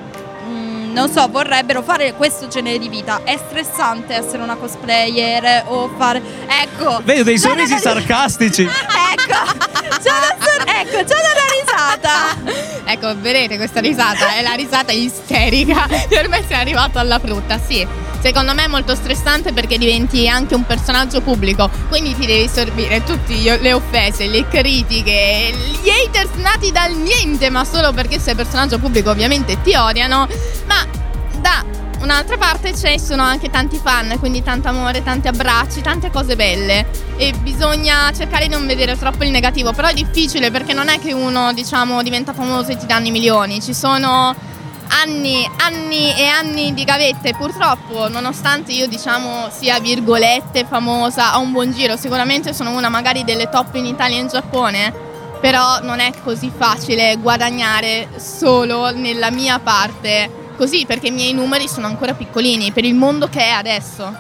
[0.95, 3.21] non so, vorrebbero fare questo genere di vita.
[3.25, 7.01] È stressante essere una cosplayer o fare ecco.
[7.03, 8.67] Vedo dei sorrisi sarcastici.
[9.17, 9.53] Ecco,
[10.03, 12.83] c'è una sor- ecco, c'è una risata.
[12.85, 14.35] Ecco, vedete questa risata?
[14.35, 15.87] È la risata isterica.
[16.09, 17.87] Per me sei arrivato alla frutta, sì.
[18.21, 23.05] Secondo me è molto stressante perché diventi anche un personaggio pubblico, quindi ti devi sorbire
[23.05, 25.53] tutte le offese, le critiche,
[25.83, 30.27] gli haters nati dal niente, ma solo perché sei personaggio pubblico ovviamente ti odiano,
[30.65, 30.84] ma
[31.45, 31.63] da
[32.01, 36.87] un'altra parte ci sono anche tanti fan, quindi tanto amore, tanti abbracci, tante cose belle.
[37.19, 40.99] E bisogna cercare di non vedere troppo il negativo, però è difficile perché non è
[40.99, 44.35] che uno diciamo diventa famoso e ti danno i milioni, ci sono
[45.03, 47.35] anni, anni e anni di gavette.
[47.35, 53.23] Purtroppo nonostante io diciamo sia virgolette famosa ho un buon giro, sicuramente sono una magari
[53.23, 54.93] delle top in Italia e in Giappone
[55.43, 61.69] Però non è così facile guadagnare solo nella mia parte, così perché i miei numeri
[61.69, 64.13] sono ancora piccolini per il mondo che è adesso.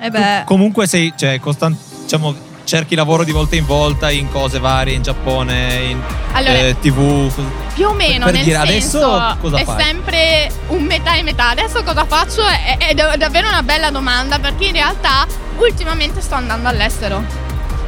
[0.00, 4.58] Eh beh, Comunque sei, cioè, costan- diciamo, cerchi lavoro di volta in volta in cose
[4.58, 6.00] varie, in Giappone, in
[6.32, 7.30] Allora, eh, TV.
[7.74, 9.82] Più o meno, per nel dire, senso adesso cosa è fai?
[9.82, 11.50] sempre un metà e metà.
[11.50, 12.42] Adesso cosa faccio?
[12.46, 15.26] È, è dav- davvero una bella domanda perché in realtà
[15.58, 17.22] ultimamente sto andando all'estero.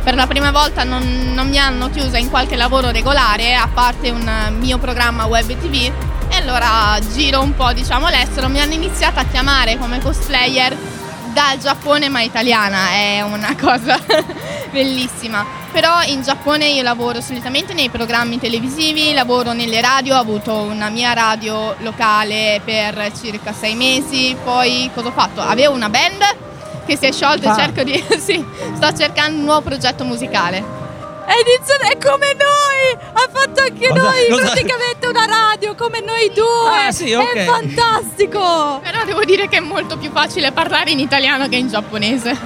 [0.04, 4.10] Per la prima volta non, non mi hanno chiusa in qualche lavoro regolare, a parte
[4.10, 5.90] un mio programma web e tv.
[6.35, 8.49] E allora giro un po' diciamo all'estero.
[8.49, 10.77] Mi hanno iniziato a chiamare come cosplayer
[11.33, 12.88] dal Giappone ma italiana.
[12.90, 13.97] È una cosa
[14.73, 15.47] bellissima.
[15.70, 20.88] Però in Giappone io lavoro solitamente nei programmi televisivi, lavoro nelle radio, ho avuto una
[20.88, 25.40] mia radio locale per circa sei mesi, poi cosa ho fatto?
[25.40, 26.23] Avevo una band
[26.85, 27.55] che si è sciolta Ah.
[27.55, 28.05] e cerco di...
[28.18, 28.44] sì,
[28.75, 30.83] sto cercando un nuovo progetto musicale.
[31.26, 32.98] Edizione è come noi!
[33.12, 36.87] Ha fatto anche Cosa- noi cosa- praticamente una radio, come noi due!
[36.87, 37.32] Ah, sì, ok.
[37.32, 38.80] È fantastico!
[38.82, 42.37] Però devo dire che è molto più facile parlare in italiano che in giapponese.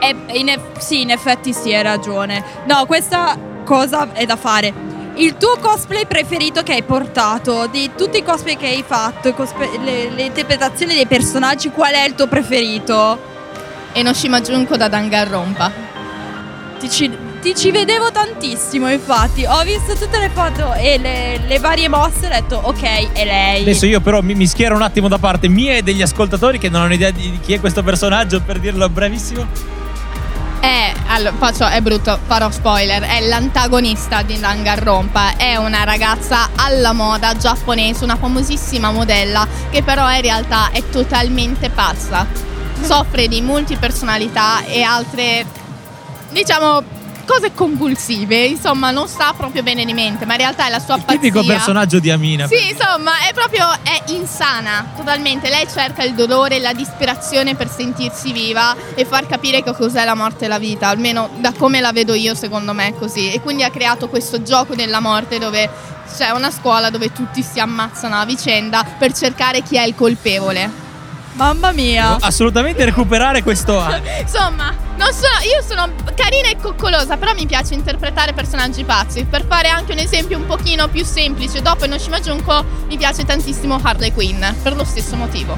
[0.00, 2.44] E in eff- sì, in effetti sì, hai ragione.
[2.66, 4.86] No, questa cosa è da fare.
[5.14, 9.78] Il tuo cosplay preferito che hai portato, di tutti i cosplay che hai fatto, cosplay-
[9.82, 13.18] le, le interpretazioni dei personaggi, qual è il tuo preferito?
[13.92, 15.72] Enoshima Junko da Danganronpa.
[16.78, 17.18] Ti ci,
[17.48, 19.46] ti ci vedevo tantissimo, infatti.
[19.46, 23.24] Ho visto tutte le foto e le, le varie mosse e ho detto, ok, è
[23.24, 23.62] lei.
[23.62, 26.68] Adesso io però mi, mi schiero un attimo da parte mia e degli ascoltatori che
[26.68, 29.46] non hanno idea di, di chi è questo personaggio, per dirlo brevissimo.
[30.60, 36.92] È, allora, faccio, è brutto, farò spoiler, è l'antagonista di Danganronpa, è una ragazza alla
[36.92, 42.26] moda giapponese, una famosissima modella che però in realtà è totalmente pazza.
[42.82, 45.46] Soffre di multipersonalità e altre,
[46.30, 46.96] diciamo,
[47.28, 50.96] cose compulsive, insomma non sta proprio bene di mente, ma in realtà è la sua
[50.96, 51.20] Il pazzia.
[51.20, 52.46] tipico personaggio di Amina.
[52.46, 55.50] Sì, insomma, è proprio è insana, totalmente.
[55.50, 60.14] Lei cerca il dolore, la disperazione per sentirsi viva e far capire che cos'è la
[60.14, 63.30] morte e la vita, almeno da come la vedo io, secondo me è così.
[63.30, 65.68] E quindi ha creato questo gioco della morte dove
[66.16, 70.87] c'è una scuola dove tutti si ammazzano a vicenda per cercare chi è il colpevole.
[71.38, 72.16] Mamma mia.
[72.20, 73.80] Assolutamente recuperare questo.
[74.20, 79.24] Insomma, non sono, io sono carina e coccolosa, però mi piace interpretare personaggi pazzi.
[79.24, 83.78] Per fare anche un esempio un pochino più semplice, dopo Enoshima Junko mi piace tantissimo
[83.80, 85.56] Harley Quinn, per lo stesso motivo.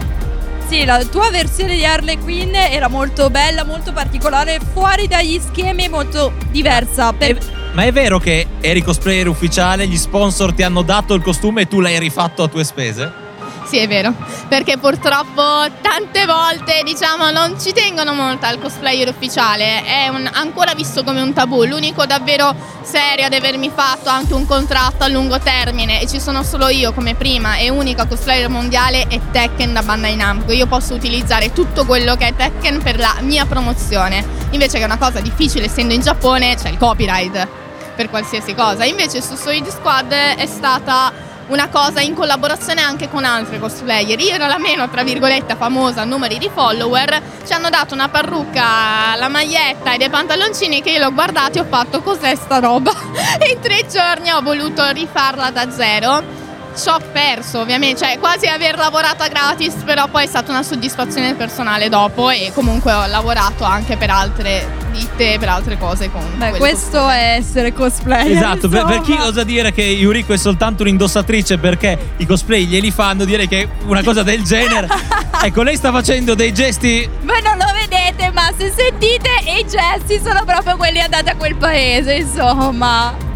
[0.69, 5.89] Sì, la tua versione di Harley Quinn era molto bella, molto particolare, fuori dagli schemi,
[5.89, 7.13] molto diversa.
[7.15, 11.23] Per- Eh, Ma è vero che eri cosplayer ufficiale, gli sponsor ti hanno dato il
[11.23, 13.29] costume e tu l'hai rifatto a tue spese?
[13.71, 14.13] Sì, è vero,
[14.49, 15.43] perché purtroppo
[15.81, 21.23] tante volte, diciamo, non ci tengono molto al cosplayer ufficiale, è un- ancora visto come
[21.23, 22.53] un tabù, l'unico davvero
[22.83, 26.93] serio ad avermi fatto anche un contratto a lungo termine e ci sono solo io
[26.93, 31.87] come prima e unica cosplayer mondiale è Tekken da Bandai Namco, io posso utilizzare tutto
[31.87, 35.95] quello che è Tekken per la mia promozione, invece che è una cosa difficile essendo
[35.95, 37.47] in Giappone c'è il copyright
[37.95, 43.25] per qualsiasi cosa, invece su Suicide Squad è stata una cosa in collaborazione anche con
[43.25, 44.19] altre cosplayer.
[44.21, 47.21] Io ero la meno, tra virgolette, famosa, numeri di follower.
[47.45, 51.63] Ci hanno dato una parrucca, la maglietta e dei pantaloncini che io l'ho guardati e
[51.63, 52.93] ho fatto cos'è sta roba?
[53.39, 56.40] E in tre giorni ho voluto rifarla da zero.
[56.77, 60.63] Ci ho perso ovviamente, cioè quasi aver lavorato a gratis, però poi è stata una
[60.63, 66.23] soddisfazione personale dopo e comunque ho lavorato anche per altre ditte, per altre cose con
[66.37, 68.37] Beh, questo è essere cosplayer.
[68.37, 72.91] Esatto, per, per chi osa dire che Yuriko è soltanto un'indossatrice perché i cosplay glieli
[72.91, 74.89] fanno, direi che una cosa del genere.
[75.43, 77.09] ecco, lei sta facendo dei gesti.
[77.23, 81.57] Voi non lo vedete, ma se sentite i gesti sono proprio quelli andati a quel
[81.57, 83.29] paese, insomma.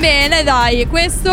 [0.00, 1.30] Bene, dai, questo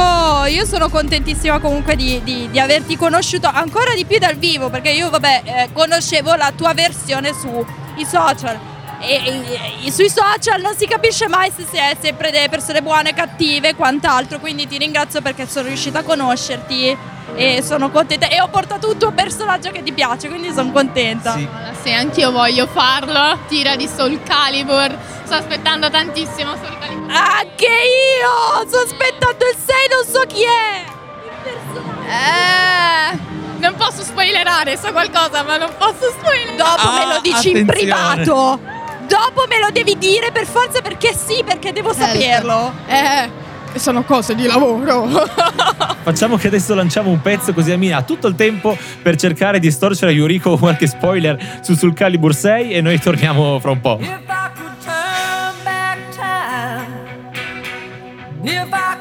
[0.49, 4.89] io sono contentissima comunque di, di- di averti conosciuto ancora di più dal vivo, perché
[4.89, 8.59] io, vabbè, eh, conoscevo la tua versione sui social.
[8.99, 13.13] E, e- sui social non si capisce mai se si è sempre delle persone buone,
[13.13, 14.39] cattive e quant'altro.
[14.39, 16.97] Quindi ti ringrazio perché sono riuscita a conoscerti
[17.35, 18.27] e sono contenta.
[18.27, 21.33] E ho portato un tuo personaggio che ti piace, quindi sono contenta.
[21.33, 21.47] Sì.
[21.83, 23.37] Sì, anch'io voglio farlo.
[23.47, 24.97] Tira di Soul Calibur.
[25.25, 27.11] Sto aspettando tantissimo Soul Calibur.
[27.11, 28.67] Anche io!
[28.67, 30.85] Sto aspettando il 6, non so chi è!
[31.23, 32.09] Il personaggio.
[32.09, 33.17] Eh,
[33.59, 36.55] non posso spoilerare, so qualcosa, ma non posso spoilerare.
[36.57, 37.65] Dopo Ah, me lo dici in attenzione.
[38.25, 38.59] privato!
[39.07, 42.19] Dopo me lo devi dire per forza perché sì, perché devo Certo.
[42.19, 42.73] saperlo.
[42.87, 45.07] Eh, sono cose di lavoro.
[46.03, 49.69] Facciamo che adesso lanciamo un pezzo così Amina ha tutto il tempo per cercare di
[49.71, 53.99] storcere a Yuriko qualche spoiler su sul Calibur 6 e noi torniamo fra un po'.
[58.43, 58.96] If I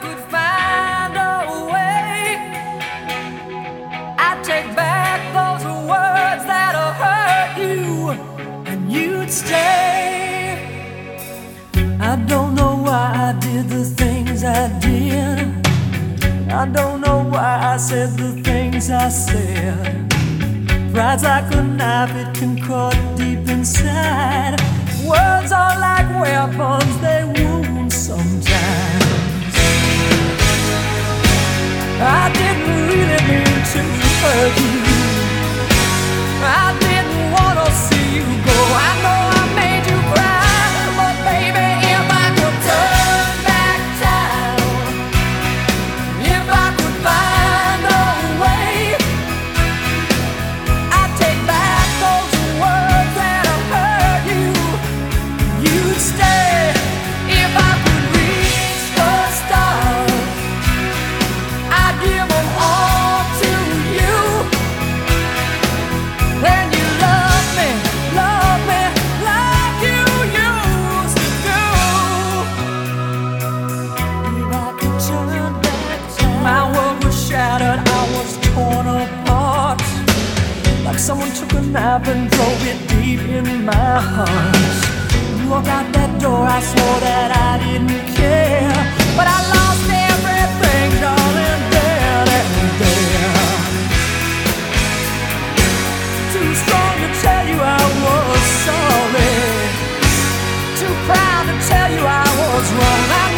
[14.47, 14.77] I.
[16.49, 20.09] I don't know why I said the things I said.
[20.93, 24.57] Pride's like a knife, it can cut deep inside.
[25.05, 29.55] Words are like weapons, they wound sometimes.
[32.01, 33.83] I didn't really mean to
[34.23, 34.81] hurt you.
[36.43, 38.59] I didn't want to see you go.
[38.89, 39.06] I
[81.57, 84.57] a knife drove it deep in my heart.
[85.39, 88.77] You walked out that door, I swore that I didn't care,
[89.17, 93.47] but I lost everything, darling, there and there.
[96.35, 99.35] Too strong to tell you I was sorry.
[100.81, 103.07] Too proud to tell you I was wrong.
[103.23, 103.36] I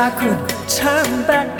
[0.00, 1.59] if I could turn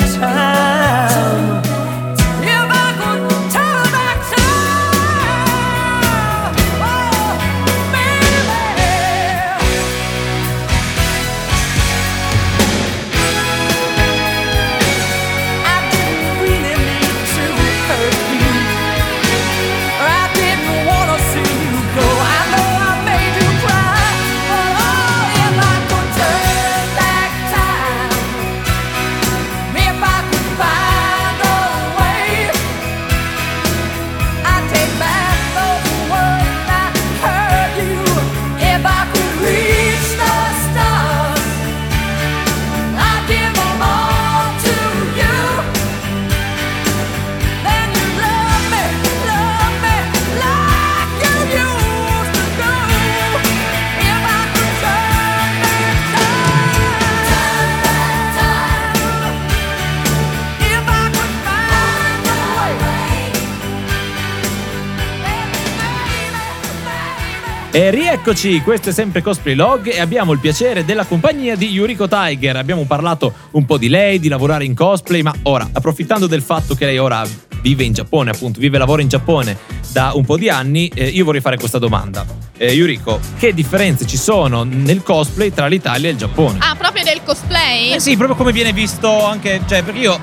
[68.20, 72.06] E rieccoci, questo è sempre Cosplay Log e abbiamo il piacere della compagnia di Yuriko
[72.06, 72.54] Tiger.
[72.56, 76.74] Abbiamo parlato un po' di lei, di lavorare in cosplay, ma ora, approfittando del fatto
[76.74, 77.26] che lei ora
[77.62, 79.56] vive in Giappone, appunto, vive e lavora in Giappone
[79.90, 82.26] da un po' di anni, eh, io vorrei fare questa domanda.
[82.58, 86.58] Eh, Yuriko, che differenze ci sono nel cosplay tra l'Italia e il Giappone?
[86.60, 87.92] Ah, proprio del cosplay?
[87.92, 89.62] Eh sì, proprio come viene visto anche.
[89.66, 90.20] Cioè, perché io.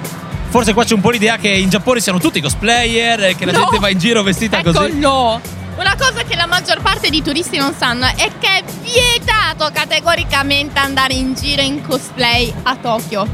[0.49, 3.51] Forse qua c'è un po' l'idea che in Giappone siano tutti cosplayer, e che la
[3.53, 3.59] No.
[3.63, 4.97] gente va in giro vestita ecco, così.
[4.97, 5.41] no.
[5.77, 10.79] Una cosa che la maggior parte di turisti non sanno è che è vietato categoricamente
[10.79, 13.27] andare in giro in cosplay a Tokyo.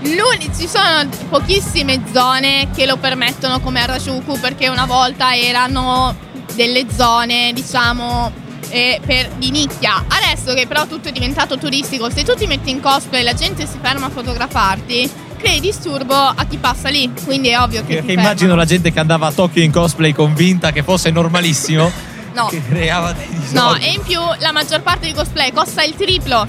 [0.00, 6.16] L'uni- ci sono pochissime zone che lo permettono come Harajuku perché una volta erano
[6.54, 8.32] delle zone, diciamo,
[8.70, 10.02] eh, per, di nicchia.
[10.08, 13.34] Adesso che però tutto è diventato turistico, se tu ti metti in cosplay e la
[13.34, 15.10] gente si ferma a fotografarti,
[15.46, 17.10] crei disturbo a chi passa lì.
[17.24, 18.56] Quindi è ovvio che Perché immagino fermano.
[18.56, 21.90] la gente che andava a Tokyo in cosplay convinta che fosse normalissimo,
[22.34, 22.46] No.
[22.46, 23.54] che creava dei disordini.
[23.54, 26.46] No, e in più la maggior parte di cosplay costa il triplo,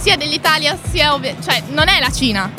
[0.00, 2.50] sia dell'Italia sia ovvi- cioè non è la Cina.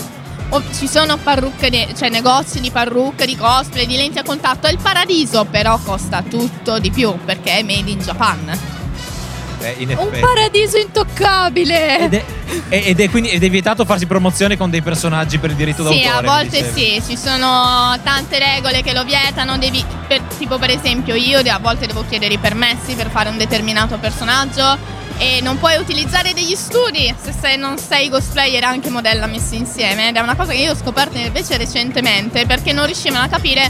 [0.54, 4.72] O- ci sono parrucche, cioè negozi di parrucche, di cosplay, di lenti a contatto, è
[4.72, 8.60] il paradiso, però costa tutto di più perché è made in Japan.
[9.62, 10.20] Eh, in Un effetti.
[10.20, 12.00] paradiso intoccabile.
[12.00, 12.24] Ed è,
[12.70, 16.00] ed è quindi ed è vietato farsi promozione con dei personaggi per il diritto Sì,
[16.02, 16.18] d'autore.
[16.18, 20.70] a mi volte sì, ci sono tante regole che lo vietano, devi, per- tipo per
[20.72, 25.60] esempio io a volte devo chiedere i permessi per fare un determinato personaggio e non
[25.60, 30.20] puoi utilizzare degli studi se sei- non sei cosplayer anche modella messi insieme ed è
[30.20, 33.70] una cosa che io ho scoperto invece recentemente perché non riuscivano a capire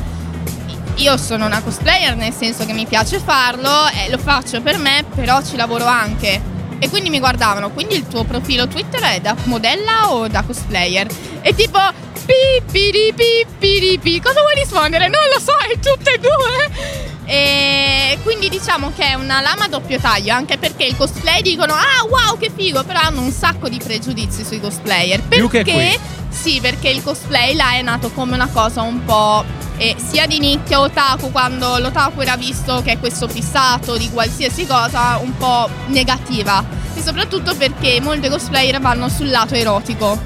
[0.95, 5.03] io sono una cosplayer nel senso che mi piace farlo e lo faccio per me
[5.15, 6.51] però ci lavoro anche
[6.83, 11.07] e quindi mi guardavano, quindi il tuo profilo Twitter è da modella o da cosplayer?
[11.41, 11.77] E tipo,
[12.25, 15.07] pipiri pipiri pi, cosa vuoi rispondere?
[15.07, 17.19] Non lo so, è tutte e due.
[17.25, 21.73] E quindi diciamo che è una lama a doppio taglio, anche perché il cosplay dicono,
[21.73, 25.21] ah wow che figo, però hanno un sacco di pregiudizi sui cosplayer.
[25.21, 25.99] Più che Perché,
[26.31, 29.43] sì, perché il cosplay là è nato come una cosa un po'
[29.77, 34.65] eh, sia di nicchia otaku, quando l'otaku era visto che è questo fissato di qualsiasi
[34.65, 36.63] cosa, un po' negativa.
[36.93, 40.19] E soprattutto perché molti cosplayer vanno sul lato erotico,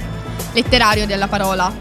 [0.53, 1.73] letterario della parola.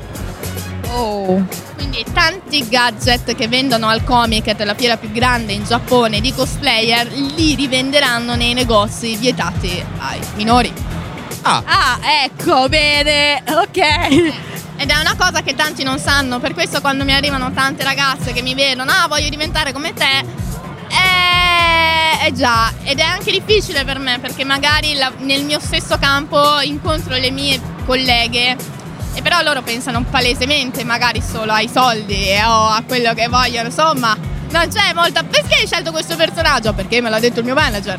[0.91, 1.45] Oh.
[1.75, 7.11] Quindi tanti gadget che vendono al Comiket, la fiera più grande in Giappone di cosplayer,
[7.13, 10.73] li rivenderanno nei negozi vietati ai minori.
[11.47, 13.43] Ah, ecco, bene.
[13.47, 13.79] Ok.
[14.77, 18.33] Ed è una cosa che tanti non sanno, per questo quando mi arrivano tante ragazze
[18.33, 20.19] che mi vedono, ah voglio diventare come te,
[20.89, 25.97] eh, eh già, ed è anche difficile per me perché magari la- nel mio stesso
[25.99, 28.57] campo incontro le mie colleghe
[29.15, 33.69] e però loro pensano palesemente magari solo ai soldi e- o a quello che vogliono,
[33.69, 34.17] insomma,
[34.51, 35.23] non c'è molta...
[35.23, 36.73] Perché hai scelto questo personaggio?
[36.73, 37.99] Perché me l'ha detto il mio manager.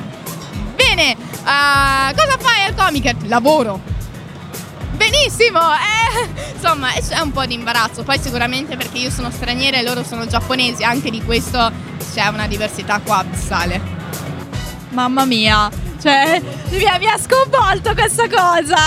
[0.96, 3.24] Bene, ah, cosa fai al Comiket?
[3.24, 3.82] Lavoro.
[4.94, 9.84] Benissimo, eh, insomma c'è un po' di imbarazzo, poi sicuramente perché io sono straniera e
[9.84, 11.70] loro sono giapponesi, anche di questo
[12.14, 13.82] c'è una diversità qua abissale.
[14.92, 15.70] Mamma mia.
[16.02, 18.78] Cioè, mi ha, mi ha sconvolto questa cosa.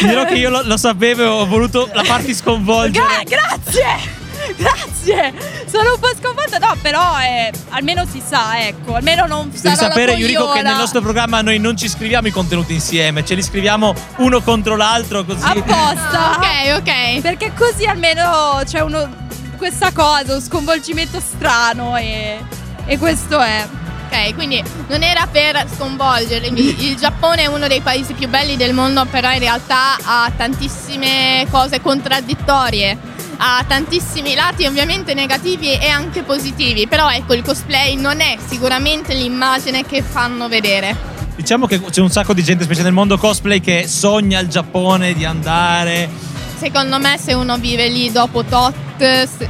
[0.00, 3.24] Dirò che io lo, lo sapevo ho voluto la farti sconvolgere.
[3.24, 4.17] Gra- grazie!
[4.56, 5.32] Grazie!
[5.66, 10.12] Sono un po' sconvolta, no, però eh, almeno si sa, ecco, almeno non Devi sapere,
[10.12, 13.94] Yuriko, che nel nostro programma noi non ci scriviamo i contenuti insieme, ce li scriviamo
[14.18, 15.44] uno contro l'altro così.
[15.44, 16.26] apposta.
[16.38, 17.20] Ok, ok.
[17.20, 19.26] Perché così almeno c'è uno
[19.56, 22.38] questa cosa, un sconvolgimento strano e,
[22.86, 23.66] e questo è.
[24.10, 26.86] Ok, quindi non era per sconvolgermi.
[26.88, 31.46] Il Giappone è uno dei paesi più belli del mondo, però in realtà ha tantissime
[31.50, 33.16] cose contraddittorie.
[33.40, 39.14] Ha tantissimi lati ovviamente negativi e anche positivi, però ecco il cosplay non è sicuramente
[39.14, 40.96] l'immagine che fanno vedere.
[41.36, 45.14] Diciamo che c'è un sacco di gente, specie nel mondo cosplay, che sogna il Giappone
[45.14, 46.10] di andare.
[46.58, 48.74] Secondo me se uno vive lì dopo tot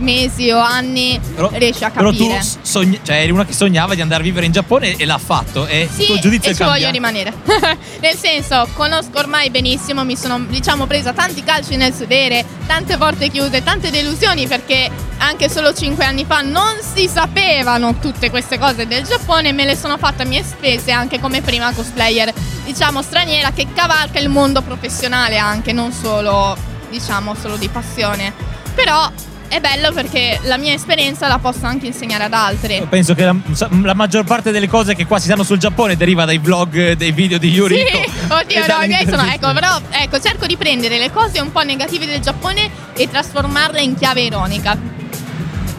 [0.01, 2.43] mesi o anni Però, riesce a però tu capire.
[2.61, 5.67] sogni- cioè, eri una che sognava di andare a vivere in Giappone e l'ha fatto.
[5.67, 6.93] E il Sì, tuo giudizio e è ci voglio cambiato.
[6.93, 7.33] rimanere.
[8.01, 13.31] Nel senso, conosco ormai benissimo, mi sono diciamo presa tanti calci nel sedere, tante porte
[13.31, 18.87] chiuse, tante delusioni perché anche solo 5 anni fa non si sapevano tutte queste cose
[18.87, 22.33] del Giappone e me le sono fatte a mie spese anche come prima cosplayer,
[22.67, 28.33] diciamo straniera che cavalca il mondo professionale anche, non solo diciamo solo di passione.
[28.75, 29.11] Però
[29.49, 32.87] è bello perché la mia esperienza la posso anche insegnare ad altri.
[32.89, 33.35] Penso che la,
[33.83, 37.13] la maggior parte delle cose che qua si sanno sul Giappone deriva dai vlog, dei
[37.13, 37.97] video di Yuriko.
[38.05, 39.23] Sì, oddio, no, i miei sono.
[39.25, 43.81] Ecco, però ecco, cerco di prendere le cose un po' negative del Giappone e trasformarle
[43.81, 44.77] in chiave ironica.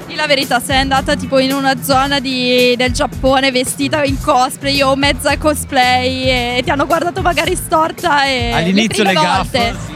[0.07, 4.81] Di la verità, sei andata tipo in una zona di- del Giappone vestita in cosplay
[4.81, 9.88] o mezza cosplay e ti hanno guardato magari storta e All'inizio le prime gaffe.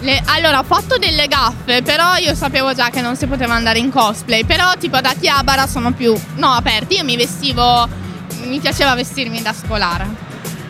[0.00, 3.78] Le- allora, ho fatto delle gaffe, però io sapevo già che non si poteva andare
[3.78, 4.44] in cosplay.
[4.44, 6.14] Però, tipo, da Chiabara sono più.
[6.36, 6.96] No, aperti.
[6.96, 7.88] Io mi vestivo.
[8.42, 10.06] Mi piaceva vestirmi da scolare.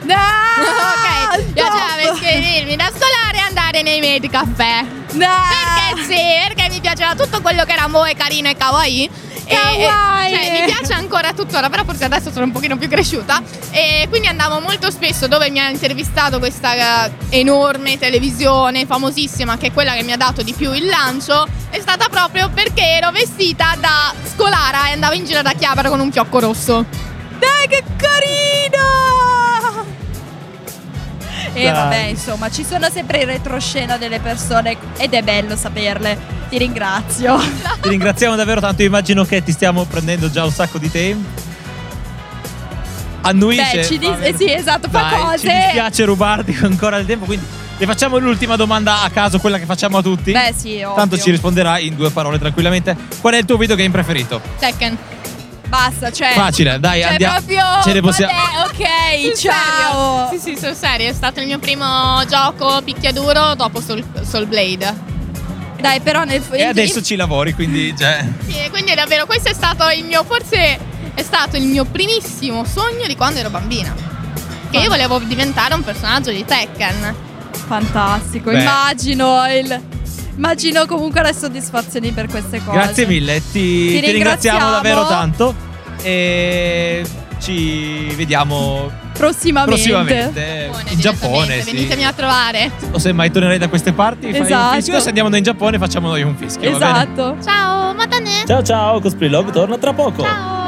[0.02, 0.14] No!
[1.34, 4.84] ok, mi piaceva vestirmi da scolare e andare nei medi caffè.
[5.12, 5.26] No!
[5.26, 9.10] Perché sì, perché mi piaceva tutto quello che era moe, carino e kawaii.
[9.46, 10.34] E- Kawaii!
[10.34, 13.42] cioè, mi piace ancora tuttora, però forse adesso sono un pochino più cresciuta.
[13.70, 19.68] E quindi andavo molto spesso dove mi ha intervistato questa eh, enorme televisione famosissima, che
[19.68, 21.46] è quella che mi ha dato di più il lancio.
[21.70, 26.00] È stata proprio perché ero vestita da scolara e andavo in giro da Chiabara con
[26.00, 26.84] un fiocco rosso.
[27.38, 29.35] Dai, che carino!
[31.56, 31.72] E Dai.
[31.72, 36.18] vabbè, insomma, ci sono sempre in retroscena delle persone ed è bello saperle.
[36.50, 37.38] Ti ringrazio.
[37.80, 38.82] Ti ringraziamo davvero tanto.
[38.82, 41.26] Io immagino che ti stiamo prendendo già un sacco di tempo.
[43.22, 43.76] Annuisce.
[43.76, 45.38] Beh, ci dis- eh sì, esatto, fa Dai, cose.
[45.38, 47.24] Ci dispiace rubarti ancora del tempo.
[47.24, 47.46] Quindi
[47.78, 50.32] le facciamo l'ultima domanda a caso, quella che facciamo a tutti.
[50.32, 50.94] Beh, sì, ovvio.
[50.94, 52.94] Tanto ci risponderà in due parole tranquillamente.
[53.20, 54.42] Qual è il tuo videogame preferito?
[54.58, 54.96] Tekken.
[55.68, 56.32] Basta, cioè.
[56.32, 57.34] Facile, dai, Cioè, andiamo.
[57.34, 57.64] proprio.
[57.82, 58.32] Ce ne possiamo.
[58.32, 60.28] Vabbè, ok, ciao.
[60.28, 60.40] serio?
[60.40, 61.10] Sì, sì, sul serio.
[61.10, 65.14] È stato il mio primo gioco picchiaduro dopo Soul, Soul Blade.
[65.80, 67.94] Dai, però nel E adesso ci lavori, quindi.
[67.96, 70.78] Cioè, Sì, quindi davvero questo è stato il mio, forse
[71.14, 73.94] è stato il mio primissimo sogno di quando ero bambina.
[74.70, 77.14] Che io volevo diventare un personaggio di Tekken.
[77.66, 78.60] Fantastico, Beh.
[78.60, 79.94] immagino il.
[80.36, 82.76] Immagino comunque le soddisfazioni per queste cose.
[82.76, 85.54] grazie mille, ti, Ti ti ringraziamo davvero tanto.
[86.02, 87.04] E
[87.38, 89.74] ci vediamo Prossimamente.
[89.74, 91.60] prossimamente Buone, in Giappone.
[91.62, 91.72] Sì.
[91.72, 92.70] Venitemi a trovare.
[92.92, 94.74] O se mai tornerai da queste parti, fai un Esatto.
[94.76, 95.00] fischio.
[95.00, 96.70] Se andiamo noi in Giappone, facciamo noi un fischio.
[96.72, 96.90] va bene?
[96.92, 97.36] Esatto.
[97.42, 98.44] Ciao, matane.
[98.46, 100.22] Ciao ciao, Cosplay Log torna tra poco.
[100.22, 100.65] Ciao.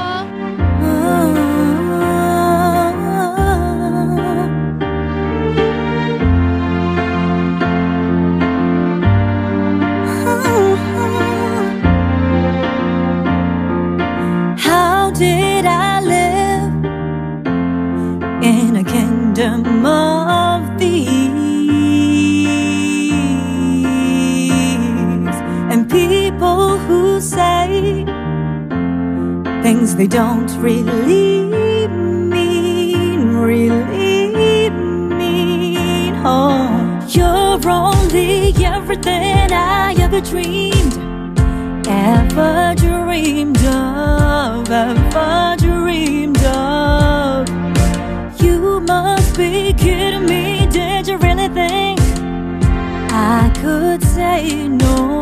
[30.08, 31.46] Don't really
[31.86, 36.14] mean, really mean?
[36.24, 41.08] Oh, you're only everything I ever dreamed
[41.88, 47.48] ever dreamed of, ever dreamed of.
[48.42, 50.66] You must be kidding me.
[50.70, 51.98] Did you really think
[53.10, 55.17] I could say no?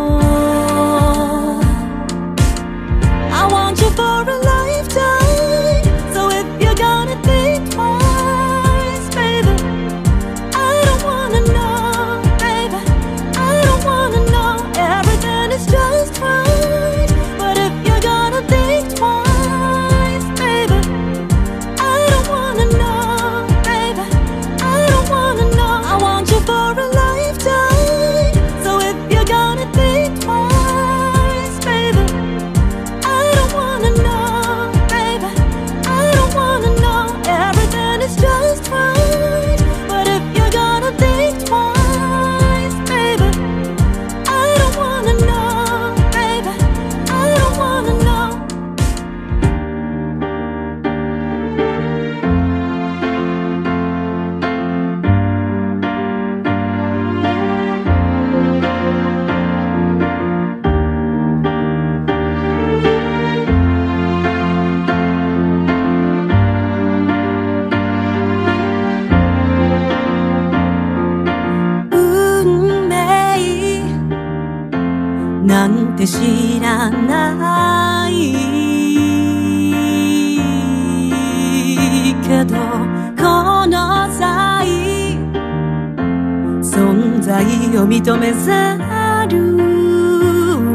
[86.76, 87.42] 存在
[87.78, 89.56] を認めざる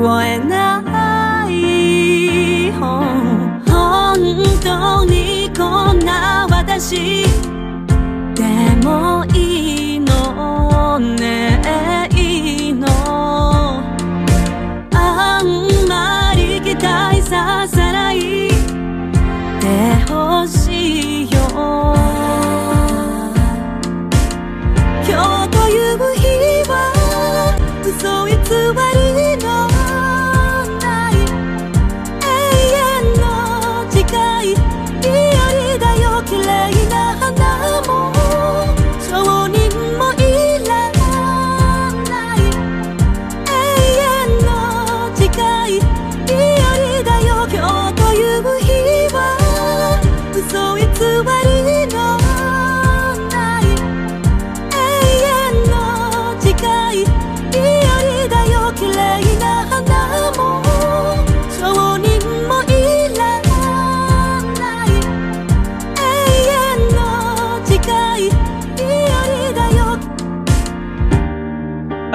[0.01, 2.71] を得ない。
[2.71, 7.23] 本当にこんな私
[8.33, 8.43] で
[8.83, 11.50] もいいのね。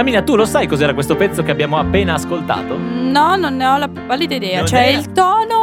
[0.07, 2.79] Amina, tu lo sai cos'era questo pezzo che abbiamo appena ascoltato?
[2.79, 4.59] No, non ne ho la pallida idea.
[4.59, 5.56] Non cioè, è- il tono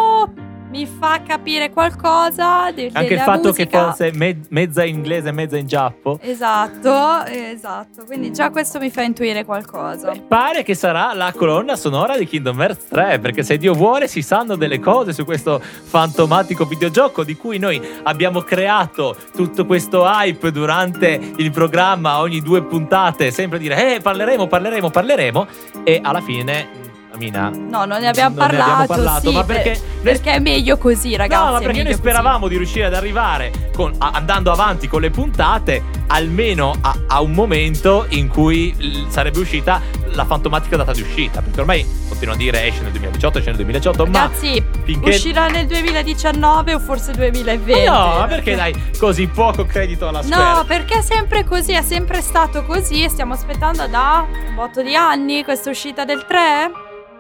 [0.74, 2.72] mi fa capire qualcosa.
[2.72, 3.90] de- Anche il fatto che musica.
[3.92, 6.18] fosse me- mezza in inglese e mezza in giappo.
[6.20, 8.06] Esatto, esatto.
[8.06, 10.14] Quindi già questo mi fa intuire qualcosa.
[10.28, 14.24] Pare che sarà la colonna sonora di Kingdom Hearts 3, perché se Dio vuole si
[14.24, 20.52] sanno delle cose su questo fantomatico videogioco di cui noi abbiamo creato tutto questo hype
[20.52, 25.48] durante il programma, ogni due puntate, sempre dire eh parleremo, parleremo, parleremo
[25.84, 26.82] e alla fine
[27.14, 27.50] Amina?
[27.50, 28.72] No, non ne abbiamo Non ne parlato.
[28.72, 31.46] abbiamo parlato, sì, ma per- perché- perché è meglio così, ragazzi.
[31.46, 35.12] no, ma perché noi speravamo di riuscire ad arrivare con- a- andando avanti con le
[35.12, 39.80] puntate almeno a, a un momento in cui l- sarebbe uscita
[40.14, 41.42] la fantomatica data di uscita.
[41.42, 44.12] Perché ormai continuo a dire esce nel 2018, esce nel 2018, così.
[44.18, 45.10] Ragazzi, ma finché.
[45.12, 47.88] uscirà nel 2019 o forse 2020.
[47.90, 50.54] Ma no, ma perché dai così poco credito alla Square?
[50.58, 54.82] No, perché è sempre così, è sempre stato così e stiamo aspettando da un botto
[54.82, 56.72] di anni questa uscita del 3?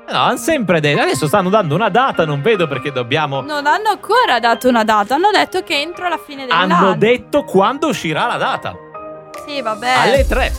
[0.10, 1.02] No, hanno sempre detto.
[1.02, 3.42] Adesso stanno dando una data, non vedo perché dobbiamo.
[3.42, 6.76] Non hanno ancora dato una data, hanno detto che entro la fine dell'anno.
[6.76, 8.76] Hanno detto quando uscirà la data.
[9.48, 9.90] Sì, vabbè.
[9.90, 10.52] Alle 3.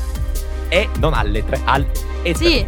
[0.68, 1.86] E non alle 3, al
[2.22, 2.34] e.
[2.34, 2.66] Sì,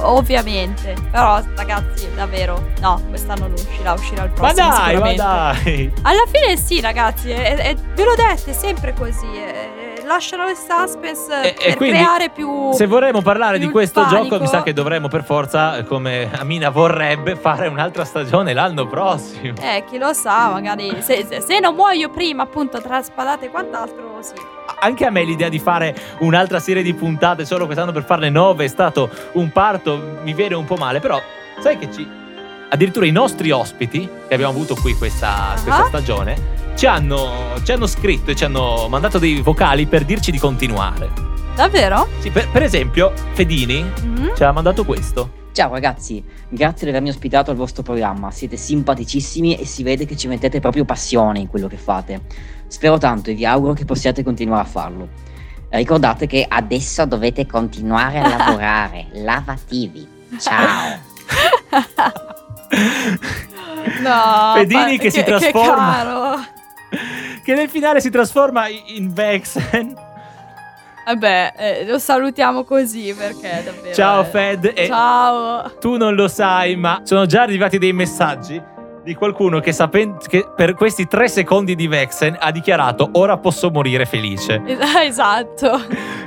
[0.00, 0.94] ovviamente.
[1.10, 4.68] Però, ragazzi, davvero, no, quest'anno non uscirà, uscirà il Ma prossimo.
[4.68, 5.92] dai, ma dai.
[6.02, 9.26] Alla fine sì, ragazzi, è- è- ve l'ho detto, è sempre così.
[9.32, 12.72] eh, lasciano il suspense E- e per quindi, creare più.
[12.72, 14.38] Se vorremmo parlare di questo il gioco, panico.
[14.40, 19.54] mi sa che dovremmo per forza, come Amina vorrebbe, fare un'altra stagione l'anno prossimo.
[19.60, 21.02] Eh, chi lo sa, magari.
[21.02, 24.34] Se, se- se non muoio prima, appunto, tra spadate e quant'altro, sì.
[24.80, 28.64] Anche a me l'idea di fare un'altra serie di puntate solo quest'anno per farne nove
[28.64, 31.20] è stato un parto, mi viene un po' male, però
[31.60, 32.24] sai che ci...
[32.68, 35.86] Addirittura i nostri ospiti che abbiamo avuto qui questa, questa Ah.
[35.86, 40.38] stagione ci hanno, ci hanno scritto e ci hanno mandato dei vocali per dirci di
[40.38, 41.10] continuare.
[41.54, 42.06] Davvero?
[42.18, 44.32] Sì, per, per esempio, Fedini Mhm.
[44.36, 45.44] ci ha mandato questo.
[45.52, 50.14] Ciao ragazzi, grazie di avermi ospitato al vostro programma, siete simpaticissimi e si vede che
[50.16, 52.20] ci mettete proprio passione in quello che fate.
[52.66, 55.08] Spero tanto e vi auguro che possiate continuare a farlo.
[55.70, 60.06] Ricordate che adesso dovete continuare a lavorare, lavativi.
[60.38, 60.98] Ciao!
[64.00, 64.52] No.
[64.56, 65.92] Fedini fa- che si trasforma.
[65.94, 66.44] caro.
[67.42, 69.94] che nel finale si trasforma in Vexen.
[71.06, 73.94] Vabbè, eh, lo salutiamo così perché davvero.
[73.94, 74.24] Ciao eh.
[74.24, 74.86] Fed.
[74.86, 75.70] Ciao.
[75.78, 78.60] tu non lo sai, ma sono già arrivati dei messaggi
[79.06, 83.70] di qualcuno che, sapen- che per questi tre secondi di Vexen ha dichiarato ora posso
[83.70, 84.60] morire felice.
[84.66, 84.78] Es-
[85.16, 85.80] Esatto.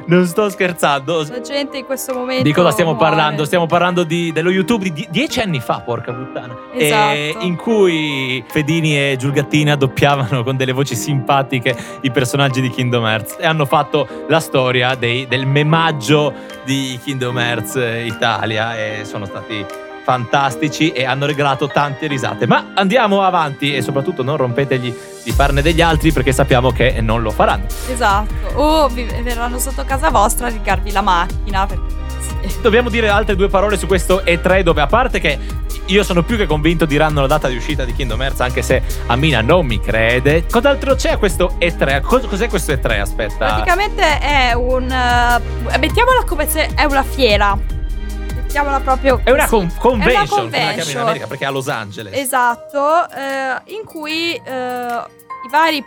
[0.05, 1.25] Non sto scherzando.
[1.29, 2.43] La gente in questo momento.
[2.43, 3.05] Di cosa stiamo muore.
[3.09, 3.43] parlando?
[3.43, 6.55] Stiamo parlando di- dello YouTube di die- dieci anni fa, porca puttana.
[6.73, 7.13] Esatto.
[7.13, 13.05] E in cui Fedini e Giulgattina doppiavano con delle voci simpatiche i personaggi di Kingdom
[13.05, 17.75] Hearts e hanno fatto la storia dei- del memaggio di Kingdom Hearts
[18.05, 19.65] Italia e sono stati
[20.09, 22.47] fantastici e hanno regalato tante risate.
[22.47, 24.91] Ma andiamo avanti e soprattutto non rompetegli
[25.23, 27.65] di farne degli altri perché sappiamo che non lo faranno.
[27.87, 28.33] Esatto.
[28.55, 31.67] O vi verranno sotto casa vostra a rigarvi la macchina.
[31.67, 31.83] Perché
[32.47, 32.59] sì.
[32.59, 35.37] Dobbiamo dire altre due parole su questo E3 dove a parte che
[35.85, 38.81] io sono più che convinto diranno la data di uscita di Kingdom Hearts anche se
[39.05, 40.47] Amina non mi crede.
[40.49, 42.01] Cos'altro c'è a questo E3?
[42.01, 42.99] Cos- cos'è questo E3?
[42.99, 43.45] Aspetta.
[43.45, 44.89] Praticamente è un.
[44.89, 47.77] eh, mettiamola come se è una fiera.
[48.49, 49.21] Mettiamola proprio.
[49.23, 51.01] È una con- convention, È una chiamano in convention.
[51.03, 52.17] America perché è a Los Angeles.
[52.17, 55.03] Esatto, eh, in cui eh,
[55.45, 55.85] i vari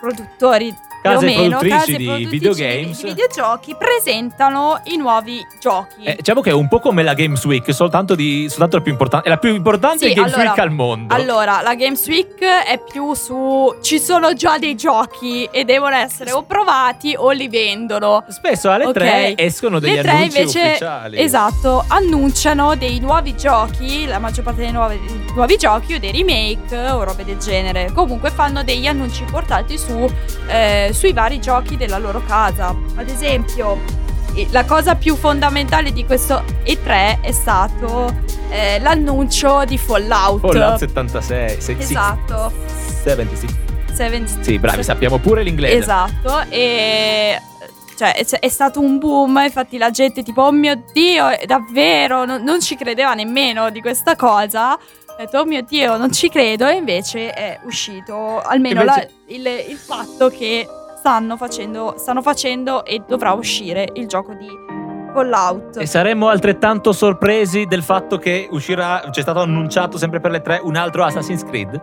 [0.00, 3.02] produttori Case meno, produttrici case di videogames.
[3.02, 6.02] di videogiochi presentano i nuovi giochi.
[6.04, 8.92] Eh, diciamo che è un po' come la Games Week, soltanto, di, soltanto la più
[8.92, 9.26] importante.
[9.26, 11.14] È la più importante Sì, Games allora- Week al mondo.
[11.14, 16.32] Allora, la Games Week è più su ci sono già dei giochi e devono essere
[16.32, 18.24] o provati o li vendono.
[18.28, 18.92] Spesso alle Ok.
[18.92, 21.18] 3 escono degli Le tre annunci invece, ufficiali.
[21.20, 25.00] esatto, annunciano dei nuovi giochi, la maggior parte dei nuovi,
[25.34, 27.90] nuovi giochi o dei remake o robe del genere.
[27.92, 30.08] Comunque fanno degli annunci importanti su,
[30.48, 32.74] eh, sui vari giochi della loro casa.
[32.96, 33.78] Ad esempio,
[34.50, 38.12] la cosa più fondamentale di questo E3 è stato
[38.50, 40.40] eh, l'annuncio di Fallout.
[40.40, 41.60] Fallout 76.
[41.60, 42.52] se- Esatto.
[43.02, 43.68] 76.
[43.92, 45.76] Seven- Sì, bravi, sappiamo pure l'inglese.
[45.76, 47.38] Esatto, e
[47.96, 52.60] cioè è, stato un boom, infatti la gente tipo oh mio Dio, davvero, non, non
[52.62, 54.70] ci credeva nemmeno di questa cosa.
[54.72, 54.78] Ha
[55.18, 59.12] detto oh mio Dio, non ci credo e invece è uscito almeno la- Invece-
[59.66, 60.66] il, il fatto che
[61.00, 64.48] stanno facendo, stanno facendo e dovrà uscire il gioco di
[65.14, 65.78] Fallout.
[65.78, 70.60] E saremmo altrettanto sorpresi del fatto che uscirà, c'è stato annunciato sempre per le tre
[70.62, 71.80] un altro Assassin's Creed?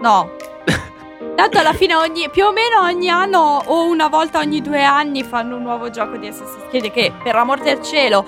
[0.00, 0.30] No.
[1.36, 5.22] Tanto alla fine ogni, più o meno ogni anno o una volta ogni due anni
[5.22, 8.24] fanno un nuovo gioco di Assassin's Creed che per amor del cielo,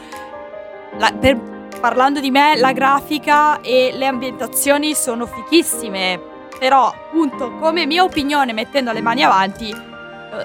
[0.98, 1.40] la- per-
[1.80, 6.32] parlando di me, la grafica e le ambientazioni sono fichissime.
[6.58, 9.74] Però appunto come mia opinione mettendo le mani avanti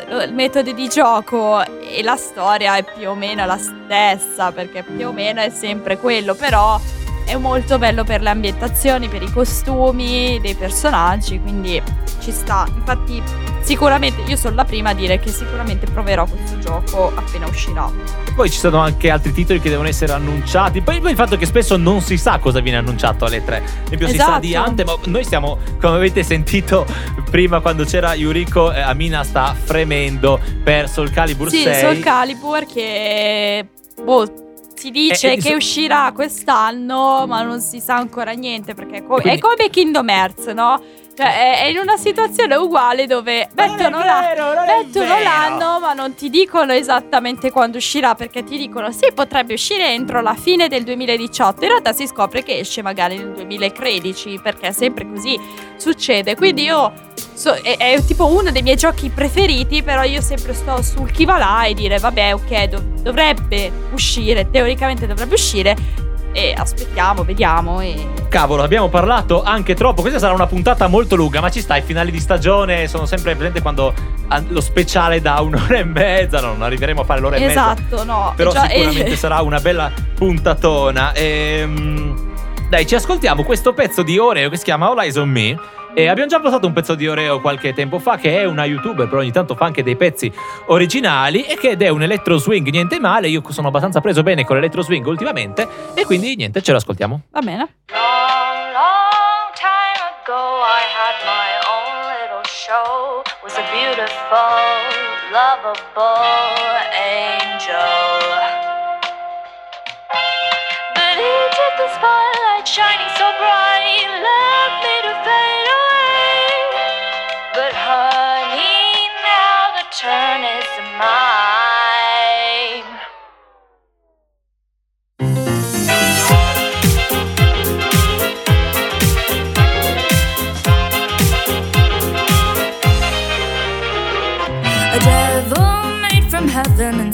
[0.08, 4.84] lo- il metodo di gioco e la storia è più o meno la stessa perché
[4.84, 6.80] più o meno è sempre quello però
[7.26, 11.82] è molto bello per le ambientazioni, per i costumi dei personaggi, quindi
[12.30, 12.68] ci sta.
[12.76, 13.22] Infatti,
[13.62, 17.90] sicuramente io sono la prima a dire che sicuramente proverò questo gioco appena uscirà.
[18.28, 20.82] E poi ci sono anche altri titoli che devono essere annunciati.
[20.82, 23.58] Poi, poi il fatto che spesso non si sa cosa viene annunciato alle 3.
[23.58, 24.40] Ad esempio, si sa Esatto.
[24.40, 26.86] di Ante, ma noi stiamo, come avete sentito
[27.30, 31.80] prima quando c'era Yuriko, eh, Amina sta fremendo per Soul Calibur Sì, 6.
[31.80, 33.66] Soul Calibur che
[34.04, 34.32] boh,
[34.76, 38.98] si dice Eh, eh, che so- uscirà quest'anno, ma non si sa ancora niente perché
[38.98, 40.82] è, co- Quindi- è come Kingdom Hearts, no?
[41.20, 45.80] Cioè è, è in una situazione uguale dove non mettono, la- vero, è mettono l'anno,
[45.82, 50.34] ma non ti dicono esattamente quando uscirà perché ti dicono sì, potrebbe uscire entro la
[50.34, 51.62] fine del 2018.
[51.64, 55.38] In realtà si scopre che esce magari nel 2013 perché sempre così
[55.76, 56.36] succede.
[56.36, 56.94] Quindi io
[57.34, 61.26] so- è, è tipo uno dei miei giochi preferiti, però io sempre sto sul chi
[61.26, 65.76] va là e dire vabbè, ok, dov- dovrebbe uscire, teoricamente dovrebbe uscire
[66.32, 70.02] e aspettiamo, vediamo e Cavolo, abbiamo parlato anche troppo.
[70.02, 71.76] Questa sarà una puntata molto lunga, ma ci sta.
[71.76, 73.94] I finali di stagione sono sempre presente quando
[74.28, 76.40] ah, lo speciale da un'ora e mezza.
[76.40, 77.74] No, non arriveremo a fare l'ora e mezza.
[77.74, 81.14] Esatto, no, Però già- sicuramente eh, sarà una bella puntatona.
[81.14, 82.28] Ehm,
[82.70, 85.58] dai, ci ascoltiamo questo pezzo di Oreo che si chiama All Eyes on Me.
[86.00, 89.10] E abbiamo già passato un pezzo di Oreo qualche tempo fa, che è una youtuber,
[89.10, 90.32] però ogni tanto fa anche dei pezzi
[90.68, 91.44] originali.
[91.44, 93.28] E che ed è un electro swing, niente male.
[93.28, 95.68] Io sono abbastanza preso bene con l'electro swing ultimamente.
[95.94, 97.24] E quindi niente, ce lo ascoltiamo.
[97.32, 97.84] Va bene.
[97.92, 103.22] Long, long time ago, I had my own little show.
[103.44, 104.56] Was a beautiful,
[105.34, 108.40] lovable angel.
[110.96, 115.19] But he took the spotlight shining so bright, left me to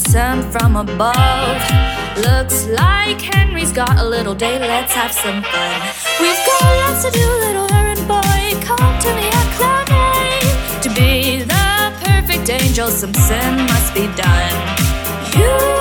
[0.02, 1.62] sent from above.
[2.18, 5.82] Looks like Henry's got a little day, let's have some fun.
[6.20, 8.44] We've got lots to do, little errand boy.
[8.64, 10.82] Come to me at cloud.
[10.84, 14.54] To be the perfect angel, some sin must be done.
[15.38, 15.75] You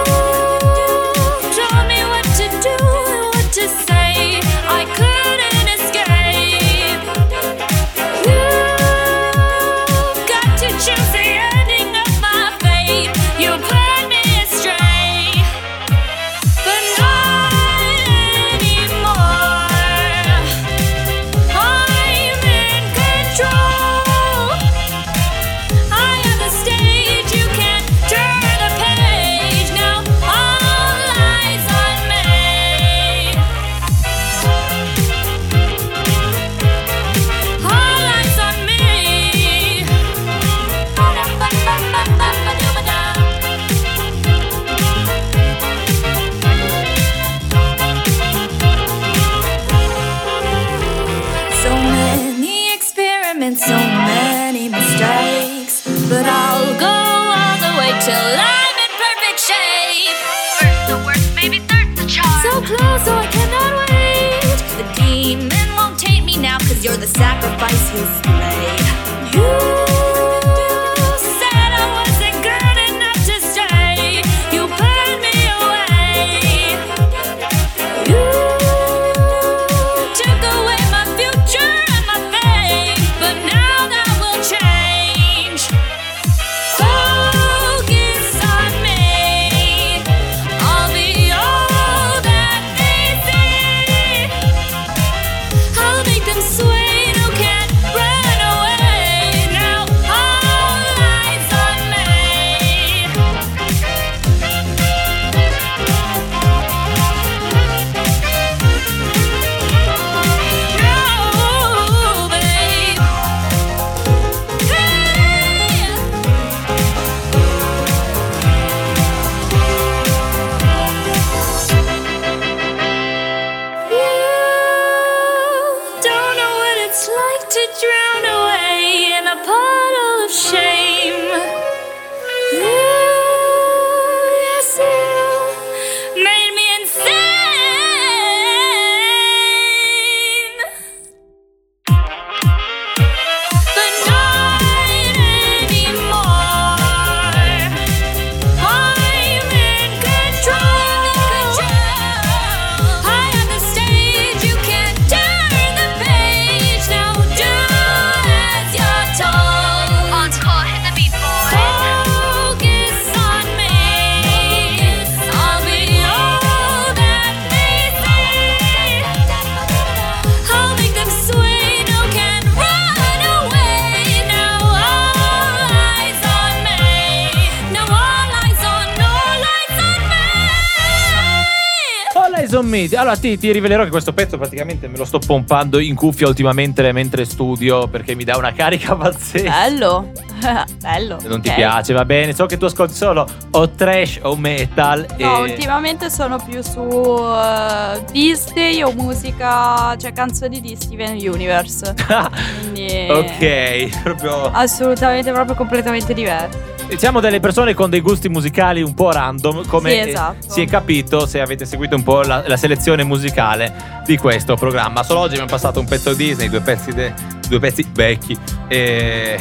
[182.84, 182.96] commenti.
[182.96, 186.92] Allora ti, ti rivelerò che questo pezzo praticamente me lo sto pompando in cuffia ultimamente
[186.92, 189.50] mentre studio perché mi dà una carica pazzesca.
[189.50, 190.12] Bello.
[190.80, 191.18] Bello.
[191.20, 192.34] Se non ti piace, va bene.
[192.34, 195.06] So che tu ascolti solo o trash o metal.
[195.18, 195.50] No, e...
[195.50, 201.94] ultimamente sono più su eh, Disney o musica, cioè canzoni di Steven Universe.
[202.60, 204.50] Quindi ok, proprio.
[204.50, 206.73] assolutamente proprio completamente diverso.
[206.96, 210.48] Siamo delle persone con dei gusti musicali un po' random, come Sì, esatto.
[210.50, 215.02] si è capito se avete seguito un po' la, la selezione musicale di questo programma.
[215.02, 217.12] Solo oggi abbiamo passato un pezzo Disney, due pezzi, de-
[217.48, 218.38] due pezzi vecchi.
[218.68, 219.38] E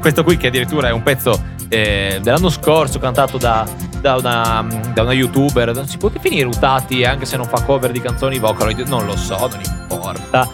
[0.00, 3.66] questo qui, che addirittura è un pezzo eh, dell'anno scorso, cantato da,
[4.00, 5.82] da una, da una youtuber.
[5.86, 8.86] Si può definire Utati, anche se non fa cover di canzoni Vocaloid?
[8.86, 10.48] Non lo so, non importa.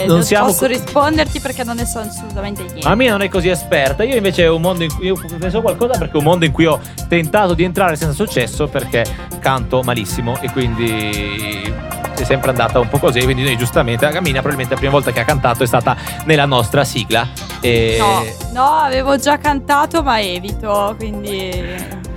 [0.00, 2.88] E Non non siamo posso risponderti perché non ne so assolutamente niente.
[2.88, 4.02] Ma mia non è così esperta.
[4.02, 6.52] Io invece è un mondo in cui io penso qualcosa perché è un mondo in
[6.52, 9.04] cui ho tentato di entrare senza successo perché
[9.40, 11.74] canto malissimo e quindi
[12.16, 13.20] è sempre andata un po' così.
[13.22, 15.94] Quindi noi giustamente la Camina probabilmente la prima volta che ha cantato è stata
[16.24, 17.28] nella nostra sigla.
[17.60, 22.08] E No, no, avevo già cantato ma evito, quindi...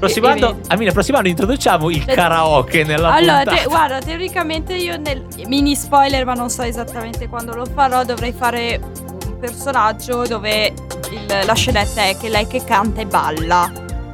[0.00, 0.58] prossimo e- anno.
[0.68, 6.24] Amina, prossimo anno introduciamo il karaoke nella Allora, te- guarda, teoricamente io nel mini spoiler,
[6.24, 8.80] ma non so esattamente quando lo farò, dovrei fare
[9.26, 10.72] un personaggio dove
[11.10, 13.70] il- la scenetta è che lei che canta e balla.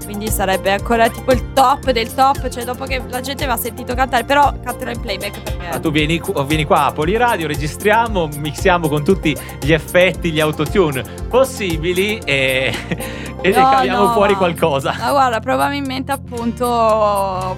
[0.07, 3.93] Quindi sarebbe ancora tipo il top del top, cioè dopo che la gente ha sentito
[3.95, 5.69] cantare, però canterò in playback perché...
[5.69, 11.03] Ah, tu vieni, vieni qua a Poliradio, registriamo, mixiamo con tutti gli effetti, gli autotune
[11.29, 12.73] possibili e,
[13.43, 14.13] e ne No, caviamo no.
[14.13, 14.95] fuori qualcosa.
[14.97, 16.65] Ma guarda, probabilmente appunto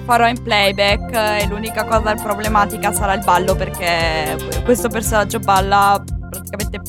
[0.05, 6.81] farò in playback e l'unica cosa problematica sarà il ballo perché questo personaggio balla praticamente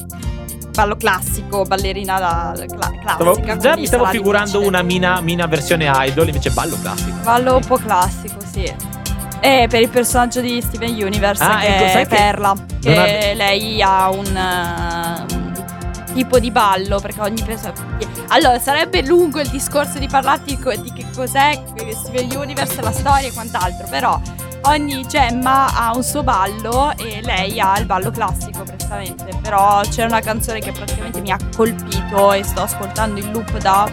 [0.71, 3.57] ballo classico, ballerina da, cla- Stavo- classica.
[3.57, 7.16] già quindi mi stavo figurando una mina, mina versione idol, invece ballo classico.
[7.23, 8.73] Ballo un po' classico, sì.
[9.43, 13.81] E per il personaggio di Steven Universe Ah, che ecco, è Perla, che ave- lei
[13.83, 17.73] ha un eh, tipo di ballo perché ogni persona
[18.29, 21.59] Allora, sarebbe lungo il discorso di parlarti co- di che cos'è
[21.95, 24.21] Steven Universe, la storia e quant'altro, però
[24.63, 30.05] ogni gemma ha un suo ballo e lei ha il ballo classico praticamente, però c'è
[30.05, 33.91] una canzone che praticamente mi ha colpito e sto ascoltando in loop da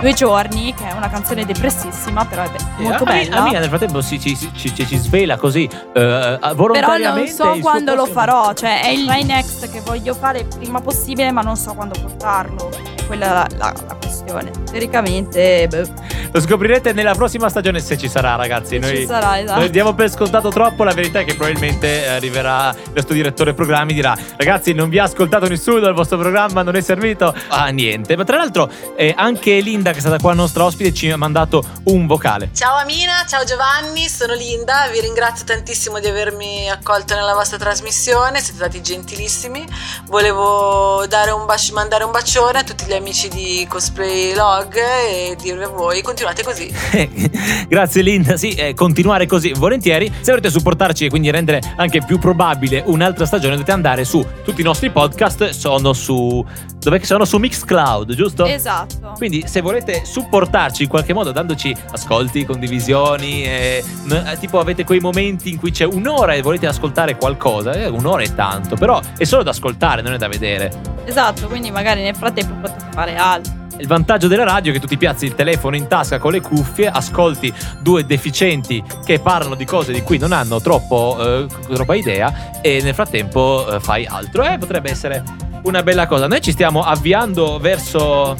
[0.00, 3.36] due giorni, che è una canzone depressissima, però è be- molto Eh, bella.
[3.40, 7.94] Amina nel frattempo si, ci, ci- ci- ci svela così eh, Però non so quando
[7.94, 11.40] lo prossimo- farò, cioè è il my next che voglio fare il prima possibile, ma
[11.42, 12.70] non so quando portarlo.
[13.08, 14.50] È quella la, la- la questione.
[14.70, 15.88] Teoricamente, beh,
[16.30, 18.74] Lo scoprirete nella prossima stagione se ci sarà, ragazzi.
[18.74, 19.60] se Noi, ci sarà, esatto.
[19.60, 20.84] noi diamo per scontato troppo.
[20.84, 24.98] La verità è che probabilmente eh, arriverà il nostro direttore programmi dirà: Ragazzi, non vi
[24.98, 28.14] ha ascoltato nessuno, il vostro programma non è servito a niente.
[28.14, 31.64] Ma tra l'altro, eh, anche Linda, che è stata qua nostra ospite, ci ha mandato
[31.84, 32.50] un vocale.
[32.52, 38.40] Ciao Amina, ciao Giovanni, sono Linda, vi ringrazio tantissimo di avermi accolto nella vostra trasmissione,
[38.40, 39.66] siete stati gentilissimi.
[40.08, 45.36] Volevo dare un baci- mandare un bacione a tutti gli amici di Cosplay Log e
[45.40, 46.72] dirvi a voi continuate così.
[47.68, 50.12] Grazie Linda, sì, eh, continuare così volentieri.
[50.20, 54.60] Se volete supportarci e quindi rendere anche più probabile un'altra stagione, dovete andare su tutti
[54.60, 56.44] i nostri podcast, sono su
[56.80, 58.44] dov'è che sono su Mixcloud, giusto?
[58.46, 59.12] Esatto.
[59.16, 65.00] Quindi se volete supportarci in qualche modo dandoci ascolti, condivisioni, eh, eh, tipo avete quei
[65.00, 69.24] momenti in cui c'è un'ora e volete ascoltare qualcosa, eh, un'ora è tanto, però è
[69.24, 70.97] solo da ascoltare, non è da vedere.
[71.08, 73.56] Esatto, quindi magari nel frattempo potete fare altro.
[73.78, 76.40] Il vantaggio della radio è che tu ti piazzi il telefono in tasca con le
[76.40, 81.94] cuffie, ascolti due deficienti che parlano di cose di cui non hanno troppo, eh, troppa
[81.94, 84.44] idea e nel frattempo eh, fai altro.
[84.44, 85.22] E potrebbe essere
[85.62, 86.26] una bella cosa.
[86.26, 88.36] Noi ci stiamo avviando verso,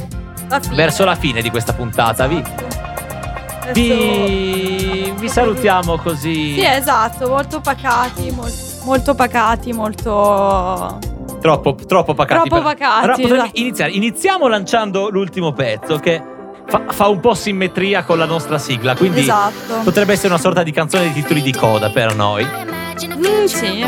[0.49, 0.75] La fine.
[0.75, 2.27] verso la fine di questa puntata.
[2.27, 2.43] Vi,
[3.63, 6.55] Adesso- vi, vi salutiamo così.
[6.55, 8.53] Sì, esatto, molto pacati, mol-
[8.85, 10.99] molto pacati, molto...
[11.41, 12.49] Troppo, troppo pacati.
[12.49, 13.51] Troppo pacati, Allora esatto.
[13.61, 13.93] iniziare.
[13.93, 16.21] Iniziamo lanciando l'ultimo pezzo che
[16.67, 18.95] fa, fa un po' simmetria con la nostra sigla.
[18.97, 19.81] Quindi Esatto.
[19.85, 22.45] potrebbe essere una sorta di canzone di titoli di coda per noi.
[22.45, 23.87] Mm, sì.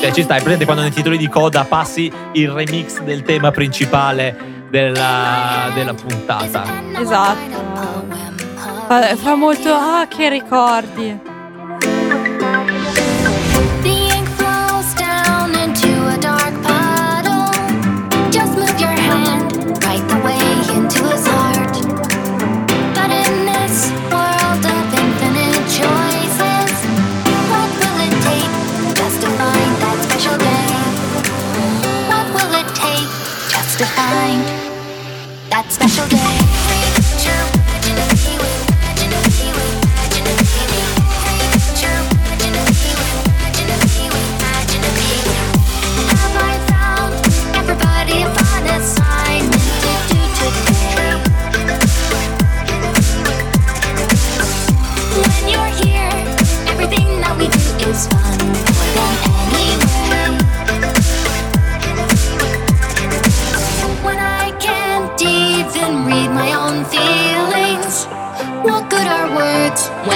[0.00, 4.66] Cioè, ci stai, presente quando nei titoli di coda passi il remix del tema principale
[4.70, 6.64] della, della puntata.
[6.98, 7.62] Esatto.
[9.16, 9.72] Fa molto...
[9.72, 11.32] Ah, che ricordi.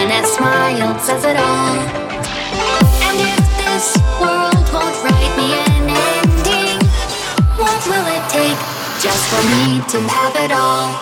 [0.09, 1.77] That smile says it all.
[3.09, 6.79] And if this world won't write me an ending,
[7.57, 8.59] what will it take
[9.01, 10.93] just for me to have it all?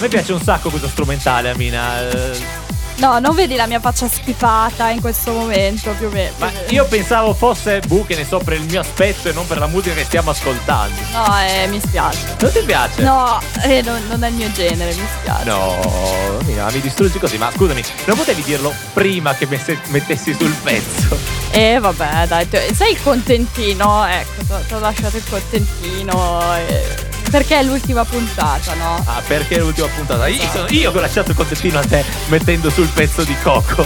[0.00, 2.63] A me piace un sacco questo strumentale, Amina.
[2.96, 6.32] Eh, No, non vedi la mia faccia schifata in questo momento, più o meno.
[6.38, 9.58] Ma io pensavo fosse Bu, che ne so, per il mio aspetto e non per
[9.58, 10.94] la musica che stiamo ascoltando.
[11.12, 12.36] No, eh, mi spiace.
[12.38, 13.02] Non ti piace?
[13.02, 15.44] No, eh, non, non è il mio genere, mi spiace.
[15.44, 17.36] No, Amina, mi distruggi così.
[17.38, 21.42] Ma scusami, non potevi dirlo prima che mettessi sul pezzo?
[21.54, 26.42] E vabbè, dai, sei il contentino, ecco, ti ho lasciato il contentino.
[26.56, 27.03] eh,
[27.34, 29.02] perché è l'ultima puntata, no?
[29.06, 30.28] Ah, perché è l'ultima puntata?
[30.28, 33.84] Io, sono io che ho lasciato il contentino a te mettendo sul pezzo di Coco.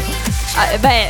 [0.54, 1.08] Ah, eh, beh,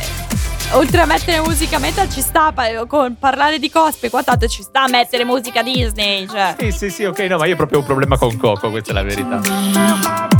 [0.71, 4.63] oltre a mettere musica metal ci sta pa- con parlare di cosplay, qua tanto ci
[4.63, 6.55] sta a mettere musica Disney, cioè.
[6.57, 8.93] Sì, sì, sì, ok, no, ma io ho proprio un problema con Coco, questa è
[8.93, 10.38] la verità.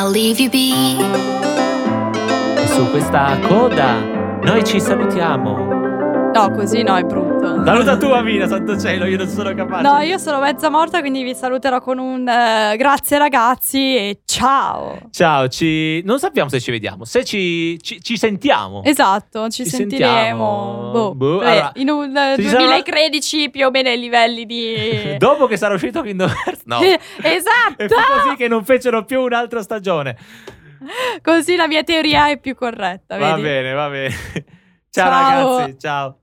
[0.00, 0.72] I'll leave you be.
[2.56, 4.00] E su questa coda
[4.42, 6.30] noi ci salutiamo.
[6.32, 7.29] No, così no, è brutto.
[7.62, 9.82] Saluta tu, Amina, santo cielo, io non sono capace.
[9.82, 14.98] No, io sono mezza morta, quindi vi saluterò con un eh, grazie ragazzi e ciao.
[15.10, 16.02] Ciao, ci...
[16.04, 18.82] non sappiamo se ci vediamo, se ci, ci, ci sentiamo.
[18.82, 20.10] Esatto, ci, sentiremo.
[20.10, 20.90] sentiamo.
[20.90, 24.00] Boh, Boh, eh, allora, in un eh, se ci sarà- 2013 più o meno ai
[24.00, 25.14] livelli di...
[25.18, 26.78] Dopo che sarà uscito Kingdom Hearts, no.
[26.80, 27.76] esatto!
[27.76, 30.16] E fu così che non fecero più un'altra stagione.
[31.22, 33.42] Così la mia teoria è più corretta, Va vedi?
[33.42, 34.14] bene, va bene.
[34.90, 35.56] Ciao, Ciao.
[35.58, 36.20] ragazzi, ciao.